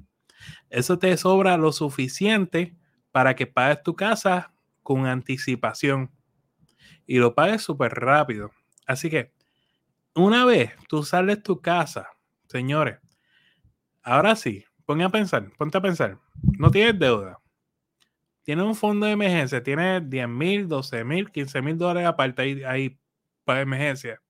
Eso 0.69 0.99
te 0.99 1.15
sobra 1.17 1.57
lo 1.57 1.71
suficiente 1.71 2.75
para 3.11 3.35
que 3.35 3.47
pagues 3.47 3.83
tu 3.83 3.95
casa 3.95 4.53
con 4.83 5.05
anticipación 5.05 6.11
y 7.05 7.17
lo 7.17 7.35
pagues 7.35 7.61
súper 7.61 7.93
rápido. 7.93 8.51
Así 8.85 9.09
que 9.09 9.31
una 10.15 10.45
vez 10.45 10.71
tú 10.87 11.03
sales 11.03 11.41
tu 11.43 11.61
casa, 11.61 12.09
señores, 12.47 12.99
ahora 14.03 14.35
sí, 14.35 14.65
ponte 14.85 15.03
a 15.03 15.09
pensar, 15.09 15.51
ponte 15.57 15.77
a 15.77 15.81
pensar, 15.81 16.17
no 16.57 16.69
tienes 16.71 16.99
deuda, 16.99 17.39
tienes 18.43 18.65
un 18.65 18.75
fondo 18.75 19.06
de 19.06 19.13
emergencia, 19.13 19.63
tienes 19.63 20.10
10 20.10 20.27
mil, 20.27 20.67
12 20.67 21.04
mil, 21.04 21.32
15 21.32 21.62
mil 21.62 21.77
dólares 21.77 22.08
aparte 22.08 22.65
ahí, 22.65 22.97
para 23.43 23.62
emergencia. 23.62 24.21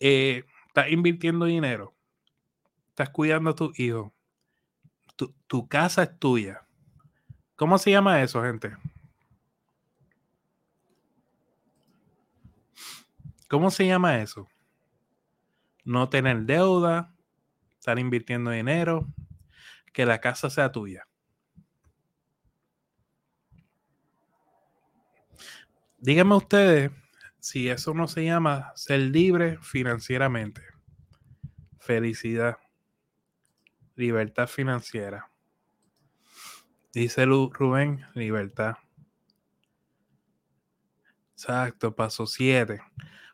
Eh, 0.00 0.44
estás 0.66 0.90
invirtiendo 0.90 1.46
dinero, 1.46 1.94
estás 2.88 3.10
cuidando 3.10 3.50
a 3.50 3.54
tus 3.54 3.78
hijos, 3.78 4.12
tu 5.46 5.68
casa 5.68 6.02
es 6.02 6.18
tuya 6.18 6.64
¿Cómo 7.56 7.78
se 7.78 7.92
llama 7.92 8.20
eso, 8.20 8.42
gente? 8.42 8.76
¿Cómo 13.48 13.70
se 13.70 13.86
llama 13.86 14.20
eso? 14.20 14.48
No 15.84 16.08
tener 16.08 16.42
deuda, 16.42 17.14
estar 17.78 17.98
invirtiendo 18.00 18.50
dinero, 18.50 19.06
que 19.92 20.04
la 20.04 20.20
casa 20.20 20.50
sea 20.50 20.72
tuya. 20.72 21.06
Díganme 26.04 26.34
ustedes 26.34 26.90
si 27.38 27.70
eso 27.70 27.94
no 27.94 28.06
se 28.08 28.26
llama 28.26 28.72
ser 28.74 29.00
libre 29.00 29.56
financieramente. 29.62 30.60
Felicidad. 31.78 32.58
Libertad 33.96 34.46
financiera. 34.46 35.30
Dice 36.92 37.24
Rubén, 37.24 38.04
libertad. 38.12 38.74
Exacto, 41.32 41.96
paso 41.96 42.26
7. 42.26 42.82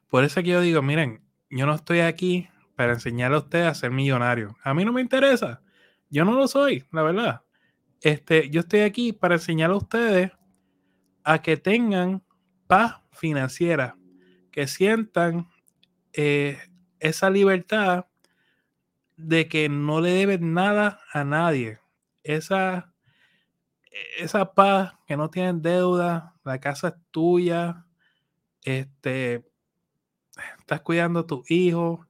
Por 0.08 0.22
eso 0.22 0.40
que 0.40 0.50
yo 0.50 0.60
digo, 0.60 0.80
miren, 0.80 1.24
yo 1.50 1.66
no 1.66 1.74
estoy 1.74 1.98
aquí 1.98 2.48
para 2.76 2.92
enseñarle 2.92 3.38
a 3.38 3.40
ustedes 3.40 3.66
a 3.66 3.74
ser 3.74 3.90
millonario. 3.90 4.56
A 4.62 4.74
mí 4.74 4.84
no 4.84 4.92
me 4.92 5.00
interesa. 5.00 5.60
Yo 6.08 6.24
no 6.24 6.34
lo 6.34 6.46
soy, 6.46 6.84
la 6.92 7.02
verdad. 7.02 7.42
Este, 8.00 8.48
yo 8.48 8.60
estoy 8.60 8.82
aquí 8.82 9.12
para 9.12 9.34
enseñar 9.34 9.72
a 9.72 9.76
ustedes 9.76 10.30
a 11.24 11.42
que 11.42 11.56
tengan 11.56 12.22
paz 12.70 13.02
financiera, 13.12 13.96
que 14.52 14.66
sientan 14.66 15.48
eh, 16.12 16.58
esa 17.00 17.28
libertad 17.28 18.06
de 19.16 19.48
que 19.48 19.68
no 19.68 20.00
le 20.00 20.10
deben 20.10 20.54
nada 20.54 21.00
a 21.12 21.24
nadie. 21.24 21.80
Esa 22.22 22.90
esa 24.18 24.52
paz, 24.52 24.94
que 25.06 25.16
no 25.16 25.28
tienen 25.30 25.62
deuda, 25.62 26.34
la 26.44 26.60
casa 26.60 26.88
es 26.88 26.94
tuya, 27.10 27.84
este, 28.62 29.44
estás 30.58 30.80
cuidando 30.82 31.20
a 31.20 31.26
tus 31.26 31.50
hijos. 31.50 32.06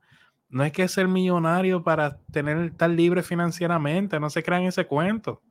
No 0.49 0.62
hay 0.62 0.73
que 0.73 0.88
ser 0.88 1.09
millonario 1.09 1.83
para 1.83 2.18
tener, 2.33 2.59
estar 2.59 2.90
libre 2.90 3.23
financieramente, 3.23 4.18
no 4.20 4.31
se 4.31 4.42
crean 4.42 4.64
ese 4.64 4.87
cuento. 4.87 5.42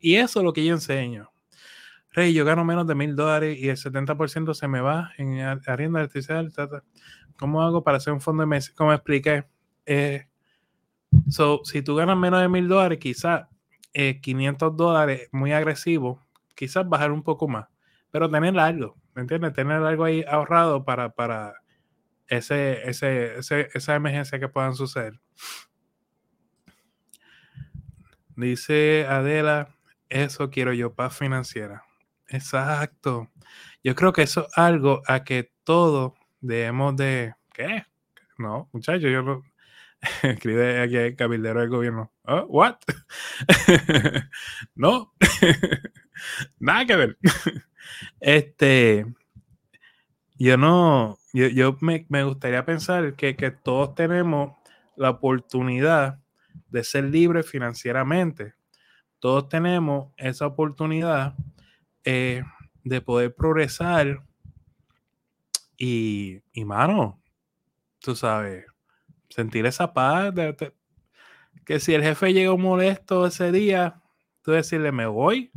y 0.00 0.16
eso 0.16 0.40
es 0.40 0.44
lo 0.44 0.52
que 0.52 0.64
yo 0.64 0.74
enseño. 0.74 1.30
Yo 2.26 2.44
gano 2.44 2.64
menos 2.64 2.86
de 2.86 2.94
mil 2.94 3.14
dólares 3.16 3.58
y 3.58 3.68
el 3.68 3.76
70% 3.76 4.54
se 4.54 4.68
me 4.68 4.80
va 4.80 5.12
en 5.18 5.40
arriendo 5.40 5.98
artificial. 5.98 6.52
¿Cómo 7.36 7.62
hago 7.62 7.84
para 7.84 7.98
hacer 7.98 8.12
un 8.12 8.20
fondo 8.20 8.42
de 8.42 8.46
mes? 8.46 8.70
Como 8.70 8.92
expliqué, 8.92 9.44
eh, 9.86 10.26
so, 11.28 11.60
si 11.64 11.82
tú 11.82 11.94
ganas 11.94 12.16
menos 12.16 12.40
de 12.40 12.48
mil 12.48 12.68
dólares, 12.68 12.98
quizás 12.98 13.46
500 13.92 14.72
eh, 14.72 14.74
dólares 14.76 15.28
muy 15.32 15.52
agresivo, 15.52 16.26
quizás 16.54 16.88
bajar 16.88 17.12
un 17.12 17.22
poco 17.22 17.48
más, 17.48 17.68
pero 18.10 18.28
tener 18.28 18.58
algo, 18.58 18.96
¿me 19.14 19.22
entiendes? 19.22 19.52
Tener 19.52 19.82
algo 19.82 20.04
ahí 20.04 20.24
ahorrado 20.28 20.84
para, 20.84 21.10
para 21.10 21.54
ese, 22.26 22.88
ese, 22.88 23.38
esa 23.38 23.94
emergencia 23.94 24.38
que 24.38 24.48
puedan 24.48 24.74
suceder. 24.74 25.20
Dice 28.36 29.06
Adela, 29.08 29.74
eso 30.08 30.50
quiero 30.50 30.72
yo, 30.72 30.94
paz 30.94 31.16
financiera. 31.16 31.87
Exacto. 32.28 33.30
Yo 33.82 33.94
creo 33.94 34.12
que 34.12 34.22
eso 34.22 34.46
es 34.46 34.58
algo 34.58 35.02
a 35.06 35.24
que 35.24 35.52
todos 35.64 36.12
debemos 36.40 36.96
de... 36.96 37.34
¿Qué? 37.52 37.84
No, 38.38 38.68
muchachos, 38.72 39.10
yo 39.10 39.22
no, 39.22 39.42
Escribe 40.22 40.80
aquí 40.80 40.96
el 40.96 41.16
cabildero 41.16 41.60
del 41.60 41.68
gobierno. 41.68 42.12
¿Oh, 42.24 42.44
¿What? 42.48 42.76
no. 44.74 45.12
Nada 46.58 46.86
que 46.86 46.96
ver. 46.96 47.18
este. 48.20 49.06
Yo 50.38 50.56
no. 50.56 51.18
Yo, 51.32 51.76
me, 51.80 52.24
gustaría 52.24 52.64
pensar 52.64 53.14
que, 53.14 53.34
todos 53.62 53.94
tenemos 53.94 54.56
la 54.96 55.10
oportunidad 55.10 56.18
de 56.68 56.84
ser 56.84 57.04
libres 57.04 57.48
financieramente. 57.48 58.54
Todos 59.18 59.48
tenemos 59.48 60.12
esa 60.16 60.46
oportunidad 60.46 61.34
eh, 62.10 62.42
de 62.84 63.02
poder 63.02 63.34
progresar. 63.34 64.22
Y, 65.76 66.40
mano, 66.64 67.20
tú 68.00 68.16
sabes, 68.16 68.64
sentir 69.28 69.66
esa 69.66 69.92
paz. 69.92 70.32
Que 71.66 71.78
si 71.78 71.92
el 71.92 72.02
jefe 72.02 72.32
llegó 72.32 72.56
molesto 72.56 73.26
ese 73.26 73.52
día, 73.52 74.00
tú 74.40 74.52
decirle, 74.52 74.90
me 74.90 75.04
voy. 75.04 75.52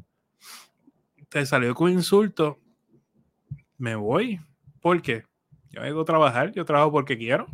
Te 1.29 1.45
salió 1.45 1.73
con 1.73 1.89
insulto, 1.89 2.59
me 3.77 3.95
voy. 3.95 4.41
¿Por 4.81 5.01
qué? 5.01 5.23
Yo 5.69 5.81
vengo 5.81 6.01
a 6.01 6.05
trabajar, 6.05 6.51
yo 6.51 6.65
trabajo 6.65 6.91
porque 6.91 7.17
quiero. 7.17 7.47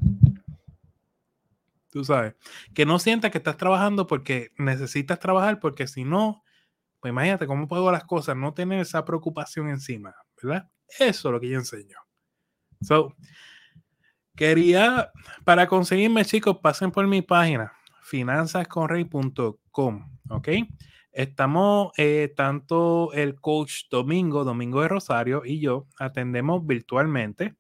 Tú 1.91 2.03
sabes. 2.03 2.33
Que 2.73 2.87
no 2.87 2.97
sientas 2.97 3.29
que 3.29 3.37
estás 3.37 3.57
trabajando 3.57 4.07
porque 4.07 4.53
necesitas 4.57 5.19
trabajar, 5.19 5.59
porque 5.59 5.85
si 5.85 6.03
no, 6.03 6.43
pues 7.07 7.13
imagínate 7.13 7.47
cómo 7.47 7.67
puedo 7.67 7.91
las 7.91 8.03
cosas, 8.03 8.35
no 8.35 8.53
tener 8.53 8.79
esa 8.79 9.05
preocupación 9.05 9.69
encima, 9.69 10.13
¿verdad? 10.41 10.69
Eso 10.99 11.29
es 11.29 11.31
lo 11.31 11.39
que 11.39 11.49
yo 11.49 11.57
enseño. 11.57 11.97
So, 12.81 13.15
Quería, 14.37 15.11
para 15.45 15.67
conseguirme, 15.67 16.23
chicos, 16.23 16.59
pasen 16.61 16.91
por 16.91 17.07
mi 17.07 17.23
página, 17.23 17.73
finanzasconrey.com, 18.03 20.19
¿ok? 20.29 20.47
Estamos, 21.11 21.91
eh, 21.97 22.31
tanto 22.35 23.11
el 23.13 23.41
coach 23.41 23.85
Domingo, 23.89 24.43
Domingo 24.43 24.83
de 24.83 24.89
Rosario 24.89 25.41
y 25.43 25.59
yo, 25.59 25.87
atendemos 25.97 26.67
virtualmente. 26.67 27.55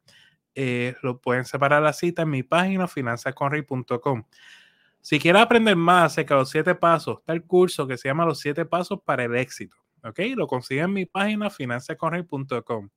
Eh, 0.53 0.93
lo 1.01 1.19
pueden 1.19 1.45
separar 1.45 1.81
la 1.81 1.93
cita 1.93 2.21
en 2.21 2.29
mi 2.29 2.43
página, 2.43 2.87
finanzasconrey.com. 2.87 4.25
Si 5.07 5.19
quieren 5.19 5.41
aprender 5.41 5.77
más 5.77 6.11
acerca 6.11 6.33
de 6.33 6.41
los 6.41 6.49
siete 6.49 6.75
pasos, 6.75 7.19
está 7.19 7.31
el 7.31 7.45
curso 7.45 7.87
que 7.87 7.95
se 7.97 8.09
llama 8.09 8.25
Los 8.25 8.41
siete 8.41 8.65
pasos 8.65 8.99
para 9.05 9.23
el 9.23 9.37
éxito. 9.37 9.77
¿ok? 10.03 10.19
Lo 10.35 10.47
consiguen 10.47 10.83
en 10.83 10.93
mi 10.93 11.05
página 11.05 11.49
financiaconrey.com. 11.49 12.89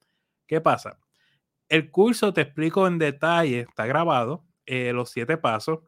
¿Qué 0.45 0.61
pasa? 0.61 0.99
El 1.69 1.89
curso 1.93 2.33
te 2.33 2.41
explico 2.41 2.89
en 2.89 2.99
detalle, 2.99 3.61
está 3.61 3.87
grabado, 3.87 4.45
eh, 4.67 4.93
los 4.93 5.11
siete 5.11 5.37
pasos, 5.37 5.83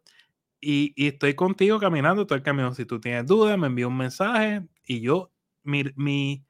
y, 0.61 0.95
estoy 1.09 1.35
contigo 1.35 1.81
caminando 1.81 2.25
todo 2.25 2.37
el 2.37 2.45
camino. 2.45 2.73
Si 2.73 2.85
tú 2.85 3.01
tienes 3.01 3.27
dudas, 3.27 3.59
me 3.59 3.67
envía 3.67 3.89
un 3.89 3.97
mensaje 3.97 4.63
y 4.87 5.01
yo, 5.01 5.33
mi, 5.65 5.83
mi, 5.97 6.47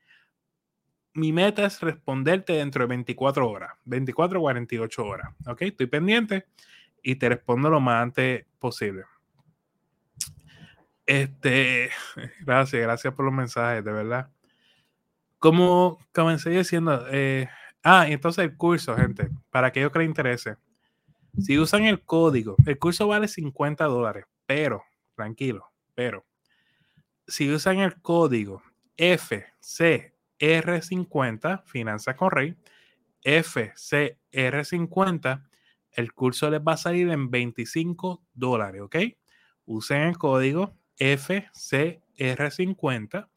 mi 1.14 1.32
meta 1.32 1.64
es 1.64 1.80
responderte 1.80 2.52
dentro 2.52 2.82
de 2.82 2.88
24 2.88 3.48
horas, 3.48 3.70
24 3.86 4.38
o 4.38 4.42
48 4.42 5.02
horas, 5.02 5.34
¿ok? 5.46 5.62
Estoy 5.62 5.86
pendiente 5.86 6.44
y 7.02 7.14
te 7.16 7.30
respondo 7.30 7.70
lo 7.70 7.80
más 7.80 8.02
antes 8.02 8.44
posible. 8.58 9.04
Este, 11.12 11.90
gracias, 12.40 12.80
gracias 12.80 13.12
por 13.12 13.26
los 13.26 13.34
mensajes, 13.34 13.84
de 13.84 13.92
verdad. 13.92 14.30
Como 15.38 15.98
comencé 16.14 16.48
diciendo, 16.48 17.04
eh, 17.10 17.50
ah, 17.82 18.06
entonces 18.08 18.44
el 18.44 18.56
curso, 18.56 18.96
gente, 18.96 19.28
para 19.50 19.66
aquellos 19.66 19.92
que 19.92 19.98
les 19.98 20.08
interese, 20.08 20.56
si 21.38 21.58
usan 21.58 21.84
el 21.84 22.02
código, 22.02 22.56
el 22.64 22.78
curso 22.78 23.08
vale 23.08 23.28
50 23.28 23.84
dólares, 23.84 24.24
pero, 24.46 24.84
tranquilo, 25.14 25.70
pero, 25.94 26.24
si 27.26 27.52
usan 27.52 27.80
el 27.80 28.00
código 28.00 28.62
FCR50, 28.96 31.62
Finanzas 31.66 32.16
con 32.16 32.30
Rey, 32.30 32.56
FCR50, 33.22 35.46
el 35.90 36.14
curso 36.14 36.48
les 36.48 36.62
va 36.62 36.72
a 36.72 36.78
salir 36.78 37.10
en 37.10 37.30
25 37.30 38.24
dólares, 38.32 38.80
¿ok? 38.80 38.96
Usen 39.66 40.04
el 40.04 40.16
código 40.16 40.80
FCR50. 40.98 43.28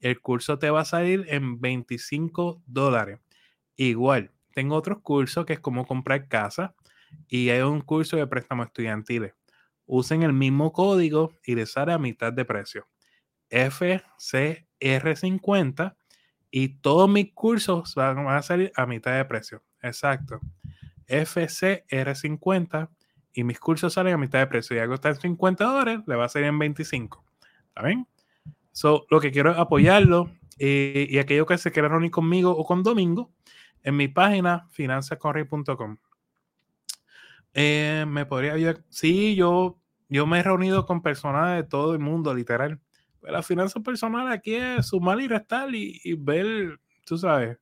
El 0.00 0.20
curso 0.20 0.58
te 0.58 0.70
va 0.70 0.80
a 0.80 0.84
salir 0.84 1.26
en 1.28 1.60
25 1.60 2.62
dólares. 2.66 3.20
Igual, 3.76 4.32
tengo 4.52 4.74
otros 4.76 5.00
cursos 5.00 5.46
que 5.46 5.54
es 5.54 5.60
como 5.60 5.86
comprar 5.86 6.28
casa 6.28 6.74
y 7.28 7.48
hay 7.50 7.60
un 7.62 7.80
curso 7.80 8.16
de 8.16 8.26
préstamos 8.26 8.66
estudiantiles. 8.66 9.34
Usen 9.86 10.22
el 10.22 10.32
mismo 10.32 10.72
código 10.72 11.32
y 11.44 11.54
les 11.54 11.70
sale 11.72 11.92
a 11.92 11.98
mitad 11.98 12.32
de 12.32 12.44
precio. 12.44 12.88
FCR50 13.50 15.96
y 16.50 16.80
todos 16.80 17.08
mis 17.08 17.32
cursos 17.32 17.94
van 17.94 18.26
a 18.28 18.42
salir 18.42 18.72
a 18.76 18.86
mitad 18.86 19.16
de 19.16 19.24
precio. 19.24 19.62
Exacto. 19.82 20.40
FCR50 21.06 22.90
y 23.32 23.44
mis 23.44 23.60
cursos 23.60 23.92
salen 23.92 24.14
a 24.14 24.18
mitad 24.18 24.38
de 24.38 24.46
precio. 24.46 24.76
Y 24.76 24.80
algo 24.80 24.94
está 24.94 25.10
en 25.10 25.16
50 25.16 25.64
dólares, 25.64 26.00
le 26.06 26.16
va 26.16 26.24
a 26.24 26.28
salir 26.28 26.48
en 26.48 26.58
25. 26.58 27.24
¿Está 27.68 27.82
bien? 27.82 28.06
So, 28.72 29.06
lo 29.10 29.20
que 29.20 29.30
quiero 29.30 29.52
es 29.52 29.58
apoyarlo 29.58 30.30
eh, 30.58 31.06
y 31.08 31.18
aquellos 31.18 31.46
que 31.46 31.58
se 31.58 31.72
quieran 31.72 31.92
reunir 31.92 32.10
conmigo 32.10 32.50
o 32.50 32.64
con 32.64 32.82
Domingo 32.82 33.32
en 33.82 33.96
mi 33.96 34.08
página 34.08 34.68
finanzasconrey.com. 34.70 35.96
Eh, 37.54 38.04
me 38.06 38.26
podría 38.26 38.52
ayudar. 38.52 38.84
Sí, 38.88 39.34
yo, 39.34 39.78
yo 40.08 40.26
me 40.26 40.40
he 40.40 40.42
reunido 40.42 40.86
con 40.86 41.02
personas 41.02 41.56
de 41.56 41.64
todo 41.64 41.94
el 41.94 41.98
mundo, 41.98 42.34
literal. 42.34 42.80
Pues 43.20 43.32
la 43.32 43.42
finanza 43.42 43.80
personal 43.80 44.30
aquí 44.30 44.54
es 44.54 44.86
sumar 44.86 45.20
y 45.20 45.28
restar 45.28 45.74
y, 45.74 46.00
y 46.04 46.14
ver, 46.14 46.78
tú 47.04 47.18
sabes, 47.18 47.58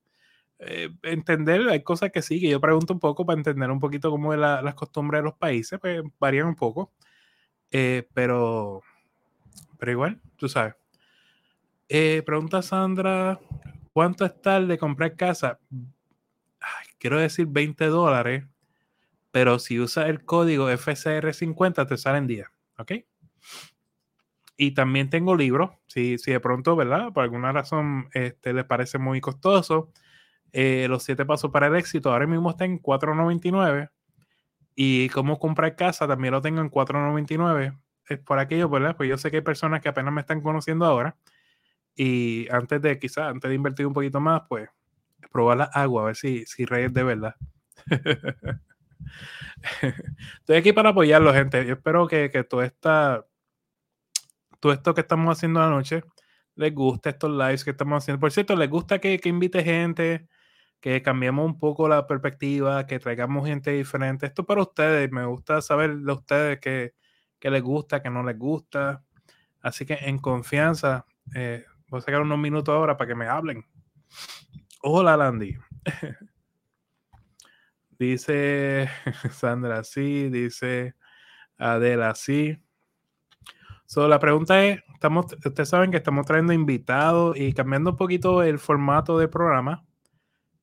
eh, 0.60 0.90
entender, 1.02 1.68
hay 1.68 1.82
cosas 1.82 2.10
que 2.10 2.22
sí, 2.22 2.40
que 2.40 2.48
yo 2.48 2.60
pregunto 2.60 2.92
un 2.92 3.00
poco 3.00 3.24
para 3.24 3.38
entender 3.38 3.70
un 3.70 3.78
poquito 3.78 4.10
cómo 4.10 4.32
es 4.32 4.40
la, 4.40 4.60
las 4.62 4.74
costumbres 4.74 5.20
de 5.20 5.24
los 5.24 5.34
países, 5.34 5.78
pues 5.78 6.02
varían 6.18 6.46
un 6.46 6.56
poco, 6.56 6.92
eh, 7.70 8.08
pero, 8.12 8.82
pero 9.78 9.92
igual, 9.92 10.20
tú 10.36 10.48
sabes. 10.48 10.74
Eh, 11.88 12.22
pregunta 12.26 12.60
Sandra, 12.60 13.38
¿cuánto 13.92 14.24
es 14.24 14.40
tal 14.42 14.68
de 14.68 14.78
comprar 14.78 15.16
casa? 15.16 15.58
quiero 16.98 17.18
decir 17.20 17.46
20 17.46 17.86
dólares, 17.86 18.44
pero 19.30 19.58
si 19.58 19.78
usas 19.78 20.08
el 20.08 20.24
código 20.24 20.68
FCR50 20.68 21.86
te 21.86 21.96
salen 21.96 22.26
10, 22.26 22.46
¿ok? 22.78 22.92
Y 24.56 24.72
también 24.72 25.08
tengo 25.08 25.36
libros, 25.36 25.70
si, 25.86 26.18
si 26.18 26.32
de 26.32 26.40
pronto, 26.40 26.74
¿verdad? 26.74 27.12
Por 27.12 27.22
alguna 27.22 27.52
razón 27.52 28.08
este, 28.12 28.52
les 28.52 28.64
parece 28.64 28.98
muy 28.98 29.20
costoso, 29.20 29.92
eh, 30.52 30.86
los 30.88 31.02
siete 31.02 31.24
pasos 31.24 31.50
para 31.50 31.66
el 31.66 31.76
éxito 31.76 32.10
ahora 32.10 32.26
mismo 32.26 32.50
está 32.50 32.64
en 32.64 32.80
4.99 32.80 33.90
y 34.74 35.08
cómo 35.10 35.38
comprar 35.38 35.76
casa 35.76 36.06
también 36.06 36.32
lo 36.32 36.40
tengo 36.40 36.60
en 36.60 36.70
4.99 36.70 37.78
es 38.08 38.18
por 38.20 38.38
aquello 38.38 38.68
verdad 38.68 38.96
pues 38.96 39.08
yo 39.08 39.18
sé 39.18 39.30
que 39.30 39.38
hay 39.38 39.42
personas 39.42 39.80
que 39.80 39.88
apenas 39.88 40.12
me 40.12 40.20
están 40.20 40.40
conociendo 40.40 40.84
ahora 40.84 41.16
y 41.94 42.46
antes 42.50 42.80
de 42.80 42.98
quizás 42.98 43.28
antes 43.28 43.48
de 43.48 43.54
invertir 43.54 43.86
un 43.86 43.92
poquito 43.92 44.20
más 44.20 44.42
pues 44.48 44.68
probar 45.32 45.58
la 45.58 45.64
agua 45.64 46.02
a 46.02 46.06
ver 46.06 46.16
si 46.16 46.46
si 46.46 46.64
reyes 46.64 46.92
de 46.92 47.02
verdad. 47.02 47.34
Estoy 50.40 50.56
aquí 50.56 50.72
para 50.72 50.90
apoyarlo 50.90 51.32
gente. 51.32 51.64
Yo 51.66 51.74
espero 51.74 52.06
que, 52.06 52.30
que 52.30 52.44
todo 52.44 52.62
esta 52.62 53.26
todo 54.60 54.72
esto 54.72 54.94
que 54.94 55.00
estamos 55.02 55.36
haciendo 55.36 55.60
anoche 55.60 56.02
les 56.56 56.74
guste 56.74 57.10
estos 57.10 57.30
lives 57.30 57.64
que 57.64 57.70
estamos 57.70 58.02
haciendo. 58.02 58.20
Por 58.20 58.32
cierto 58.32 58.56
les 58.56 58.70
gusta 58.70 58.98
que, 58.98 59.18
que 59.18 59.28
invite 59.28 59.62
gente 59.62 60.28
que 60.80 61.02
cambiemos 61.02 61.44
un 61.44 61.58
poco 61.58 61.88
la 61.88 62.06
perspectiva, 62.06 62.86
que 62.86 62.98
traigamos 62.98 63.46
gente 63.46 63.72
diferente. 63.72 64.26
Esto 64.26 64.44
para 64.44 64.62
ustedes, 64.62 65.10
me 65.10 65.24
gusta 65.24 65.60
saber 65.60 65.96
de 65.96 66.12
ustedes 66.12 66.60
qué, 66.60 66.94
les 67.40 67.62
gusta, 67.62 68.00
qué 68.02 68.10
no 68.10 68.22
les 68.22 68.38
gusta. 68.38 69.02
Así 69.60 69.84
que 69.84 69.94
en 69.94 70.18
confianza, 70.18 71.04
eh, 71.34 71.64
voy 71.88 71.98
a 71.98 72.02
sacar 72.02 72.20
unos 72.20 72.38
minutos 72.38 72.72
ahora 72.72 72.96
para 72.96 73.08
que 73.08 73.14
me 73.14 73.26
hablen. 73.26 73.64
Hola, 74.82 75.16
Landy. 75.16 75.56
dice 77.98 78.88
Sandra, 79.32 79.82
sí, 79.82 80.28
dice 80.28 80.94
Adela, 81.56 82.14
sí. 82.14 82.56
So, 83.86 84.06
la 84.06 84.20
pregunta 84.20 84.64
es, 84.64 84.80
estamos, 84.94 85.26
ustedes 85.44 85.68
saben 85.68 85.90
que 85.90 85.96
estamos 85.96 86.26
trayendo 86.26 86.52
invitados 86.52 87.36
y 87.36 87.52
cambiando 87.54 87.90
un 87.90 87.96
poquito 87.96 88.42
el 88.42 88.58
formato 88.58 89.18
del 89.18 89.30
programa 89.30 89.87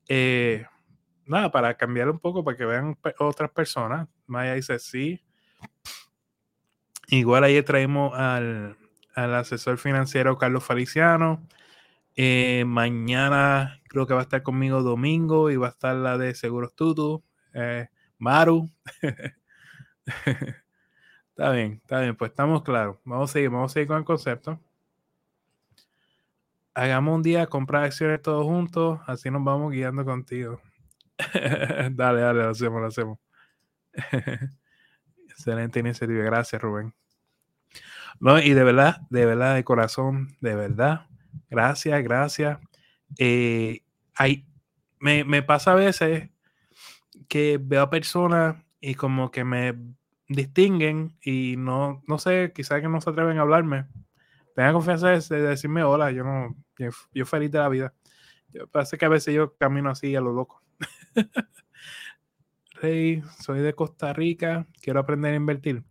eh, 0.07 0.65
nada, 1.25 1.51
para 1.51 1.75
cambiar 1.75 2.09
un 2.09 2.19
poco, 2.19 2.43
para 2.43 2.57
que 2.57 2.65
vean 2.65 2.97
otras 3.19 3.51
personas. 3.51 4.07
Maya 4.27 4.53
dice 4.53 4.79
sí. 4.79 5.21
Igual 7.07 7.43
ahí 7.43 7.61
traemos 7.63 8.17
al, 8.17 8.77
asesor 9.15 9.77
financiero 9.77 10.37
Carlos 10.37 10.63
Feliciano. 10.63 11.47
Eh, 12.15 12.63
mañana 12.65 13.81
creo 13.89 14.07
que 14.07 14.13
va 14.13 14.21
a 14.21 14.23
estar 14.23 14.41
conmigo 14.43 14.81
domingo 14.83 15.51
y 15.51 15.57
va 15.57 15.67
a 15.67 15.71
estar 15.71 15.95
la 15.95 16.17
de 16.17 16.33
Seguros 16.33 16.75
Tutu, 16.75 17.23
eh, 17.53 17.89
Maru. 18.17 18.69
está 21.29 21.51
bien, 21.51 21.81
está 21.83 22.01
bien, 22.01 22.15
pues 22.15 22.31
estamos 22.31 22.63
claros. 22.63 22.97
Vamos 23.03 23.29
a 23.31 23.33
seguir, 23.33 23.49
vamos 23.49 23.71
a 23.71 23.73
seguir 23.73 23.87
con 23.87 23.97
el 23.97 24.05
concepto 24.05 24.59
hagamos 26.75 27.15
un 27.15 27.23
día 27.23 27.47
comprar 27.47 27.85
acciones 27.85 28.21
todos 28.21 28.45
juntos, 28.45 28.99
así 29.07 29.31
nos 29.31 29.43
vamos 29.43 29.71
guiando 29.71 30.05
contigo. 30.05 30.61
dale, 31.91 32.21
dale, 32.21 32.43
lo 32.43 32.49
hacemos, 32.49 32.81
lo 32.81 32.87
hacemos. 32.87 33.19
Excelente 35.29 35.79
iniciativa, 35.79 36.23
gracias 36.23 36.61
Rubén. 36.61 36.93
No, 38.19 38.39
y 38.39 38.53
de 38.53 38.63
verdad, 38.63 39.01
de 39.09 39.25
verdad, 39.25 39.55
de 39.55 39.63
corazón, 39.63 40.37
de 40.41 40.55
verdad, 40.55 41.07
gracias, 41.49 42.03
gracias. 42.03 42.59
Eh, 43.17 43.81
me, 44.99 45.23
me 45.23 45.43
pasa 45.43 45.71
a 45.71 45.75
veces 45.75 46.29
que 47.27 47.59
veo 47.61 47.83
a 47.83 47.89
personas 47.89 48.57
y 48.79 48.95
como 48.95 49.31
que 49.31 49.43
me 49.43 49.75
distinguen 50.27 51.17
y 51.21 51.55
no, 51.57 52.03
no 52.07 52.17
sé, 52.17 52.51
quizás 52.53 52.81
que 52.81 52.87
no 52.87 53.01
se 53.01 53.09
atreven 53.09 53.37
a 53.37 53.41
hablarme. 53.41 53.87
Tengan 54.55 54.73
confianza 54.73 55.09
de, 55.09 55.41
decirme 55.41 55.83
hola, 55.83 56.11
yo 56.11 56.23
no, 56.23 56.55
yo, 56.77 57.25
feliz 57.25 57.51
de 57.51 57.59
la 57.59 57.69
vida. 57.69 57.93
Yo, 58.49 58.67
parece 58.67 58.97
que 58.97 59.05
a 59.05 59.09
veces 59.09 59.33
yo 59.33 59.55
camino 59.55 59.89
así 59.89 60.15
a 60.15 60.21
lo 60.21 60.33
loco. 60.33 60.61
Rey, 62.81 63.23
soy 63.39 63.59
de 63.59 63.73
Costa 63.73 64.13
Rica, 64.13 64.67
quiero 64.81 64.99
aprender 64.99 65.33
a 65.33 65.37
invertir. 65.37 65.83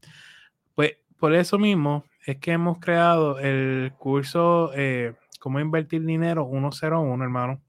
Pues 0.74 0.98
por 1.18 1.34
eso 1.34 1.58
mismo 1.58 2.04
es 2.26 2.36
que 2.38 2.52
hemos 2.52 2.78
creado 2.78 3.38
el 3.38 3.92
curso 3.98 4.70
eh, 4.74 5.14
Cómo 5.44 5.60
invertir 5.60 6.02
dinero 6.06 6.48
101, 6.50 7.22
hermano. 7.22 7.60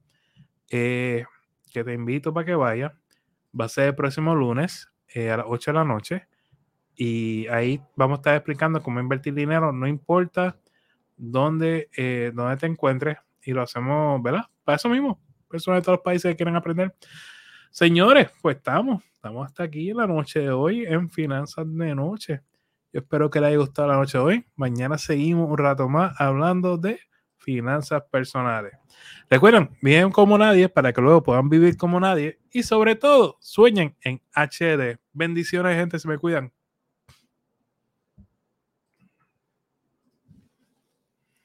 Eh, 0.69 1.25
que 1.73 1.83
te 1.83 1.93
invito 1.93 2.33
para 2.33 2.45
que 2.45 2.55
vaya. 2.55 2.97
Va 3.59 3.65
a 3.65 3.67
ser 3.67 3.87
el 3.87 3.95
próximo 3.95 4.33
lunes 4.33 4.89
eh, 5.09 5.29
a 5.29 5.35
las 5.35 5.45
8 5.49 5.71
de 5.71 5.75
la 5.75 5.83
noche. 5.83 6.27
Y 6.95 7.47
ahí 7.47 7.81
vamos 7.97 8.19
a 8.19 8.21
estar 8.21 8.35
explicando 8.37 8.81
cómo 8.81 9.01
invertir 9.01 9.33
dinero. 9.33 9.73
No 9.73 9.87
importa 9.87 10.57
dónde, 11.17 11.89
dónde 12.33 12.57
te 12.57 12.65
encuentres, 12.65 13.17
y 13.45 13.51
lo 13.51 13.61
hacemos, 13.61 14.21
¿verdad? 14.21 14.45
Para 14.63 14.77
eso 14.77 14.89
mismo, 14.89 15.21
personas 15.49 15.81
de 15.81 15.85
todos 15.85 15.97
los 15.99 16.03
países 16.03 16.31
que 16.31 16.35
quieren 16.35 16.55
aprender. 16.55 16.95
Señores, 17.71 18.29
pues 18.41 18.57
estamos, 18.57 19.03
estamos 19.13 19.45
hasta 19.45 19.63
aquí 19.63 19.93
la 19.93 20.07
noche 20.07 20.39
de 20.39 20.51
hoy 20.51 20.85
en 20.85 21.09
Finanzas 21.09 21.65
de 21.67 21.95
Noche. 21.95 22.41
Yo 22.91 23.01
espero 23.01 23.29
que 23.29 23.39
les 23.39 23.49
haya 23.49 23.57
gustado 23.57 23.89
la 23.89 23.97
noche 23.97 24.17
de 24.17 24.23
hoy. 24.23 24.45
Mañana 24.55 24.97
seguimos 24.97 25.49
un 25.49 25.57
rato 25.57 25.87
más 25.89 26.19
hablando 26.19 26.77
de 26.77 26.99
finanzas 27.37 28.03
personales. 28.09 28.73
Recuerden, 29.29 29.69
viven 29.81 30.11
como 30.11 30.37
nadie 30.37 30.69
para 30.69 30.93
que 30.93 31.01
luego 31.01 31.21
puedan 31.21 31.49
vivir 31.49 31.77
como 31.77 31.99
nadie 31.99 32.39
y 32.51 32.63
sobre 32.63 32.95
todo 32.95 33.37
sueñen 33.39 33.95
en 34.01 34.21
HD. 34.33 34.97
Bendiciones, 35.13 35.75
gente, 35.77 35.99
se 35.99 36.07
me 36.07 36.17
cuidan. 36.17 36.53